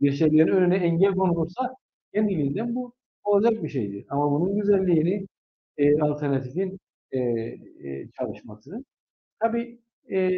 [0.00, 1.76] bir şeylerin önüne engel konulursa
[2.14, 2.94] kendiliğinden bu
[3.24, 4.06] olacak bir şeydir.
[4.10, 5.26] Ama bunun güzelliğini
[5.78, 6.78] e, alternatifin
[7.12, 8.84] e, e, çalışması
[9.40, 9.80] tabii
[10.12, 10.30] e,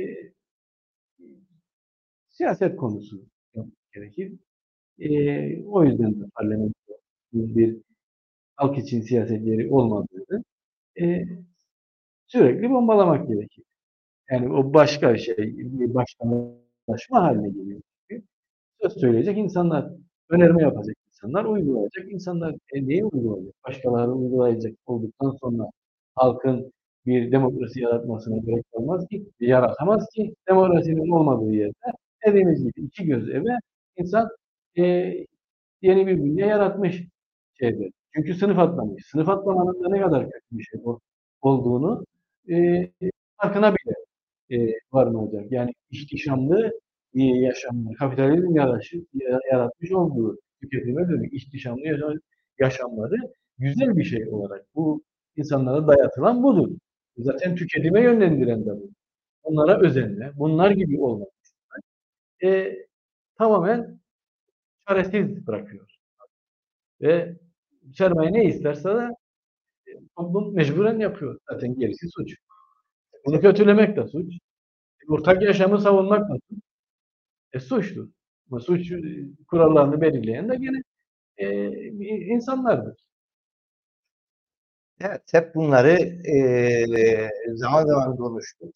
[2.29, 3.23] siyaset konusu
[3.95, 4.33] gerekir.
[4.99, 6.75] E, o yüzden de parlamento
[7.33, 7.77] bir
[8.57, 10.45] halk için siyasetleri olmadığını
[11.03, 11.25] e,
[12.27, 13.65] sürekli bombalamak gerekir.
[14.31, 17.81] Yani o başka şey, bir başkanlaşma haline geliyor.
[18.83, 19.91] Söz söyleyecek insanlar,
[20.31, 23.55] önerme yapacak insanlar, uygulayacak insanlar e, neyi uygulayacak?
[23.69, 25.71] Başkaları uygulayacak olduktan sonra
[26.15, 26.73] halkın
[27.07, 31.75] bir demokrasi yaratmasına gerek olmaz ki, yaratamaz ki demokrasinin olmadığı yerde
[32.27, 33.59] dediğimiz gibi iki göz eve
[33.97, 34.29] insan
[34.79, 34.83] e,
[35.83, 37.05] yeni bir bünye yaratmış
[37.61, 37.91] şeyde.
[38.15, 39.07] Çünkü sınıf atlamış.
[39.07, 40.81] Sınıf atlamanın da ne kadar kötü bir şey
[41.43, 42.05] olduğunu
[42.51, 42.91] e,
[43.37, 43.95] farkına bile
[44.51, 45.53] e, varmayacak.
[45.53, 46.73] Yani ihtişamlı
[47.15, 48.57] e, yaşamlar, kapitalizm
[49.53, 51.83] yaratmış olduğu tüketime dönük ihtişamlı
[52.59, 53.17] yaşamları
[53.59, 55.03] güzel bir şey olarak bu
[55.37, 56.69] insanlara dayatılan budur.
[57.17, 58.91] Zaten tüketime yönlendiren de bu.
[59.43, 61.29] Onlara özenle, bunlar gibi olmak
[62.45, 62.77] e,
[63.39, 64.01] tamamen
[64.89, 65.87] çaresiz bırakıyor.
[67.01, 67.37] Ve
[67.95, 69.09] sermaye ne isterse de
[69.87, 71.39] e, toplum mecburen yapıyor.
[71.51, 72.37] Zaten gerisi suç.
[73.27, 74.35] Bunu kötülemek de suç.
[75.09, 76.59] Ortak yaşamı savunmak da suç.
[77.53, 78.09] E suçtur.
[78.51, 79.01] Ama suç e,
[79.49, 80.83] kurallarını belirleyen de gene
[81.37, 81.69] e,
[82.35, 82.97] insanlardır.
[85.01, 85.91] Evet, hep bunları
[86.29, 88.75] e, zaman zaman konuştuk.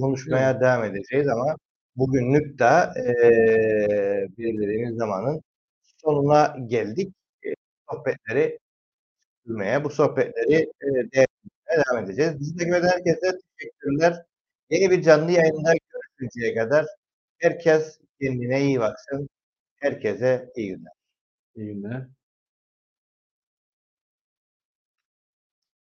[0.00, 0.60] Konuşmaya evet.
[0.60, 1.56] devam edeceğiz ama
[1.96, 2.64] bugünlük de
[3.00, 5.42] e, belirlediğimiz zamanın
[6.02, 7.14] sonuna geldik.
[7.94, 8.58] Sohbetleri
[9.46, 10.72] sürmeye, bu sohbetleri
[11.14, 11.26] e,
[11.70, 12.40] devam edeceğiz.
[12.40, 14.24] Bizi takip herkese teşekkürler.
[14.70, 16.86] Yeni bir canlı yayında görüşünceye kadar
[17.38, 19.28] herkes kendine iyi baksın.
[19.76, 20.92] Herkese iyi günler.
[21.56, 22.08] İyi günler.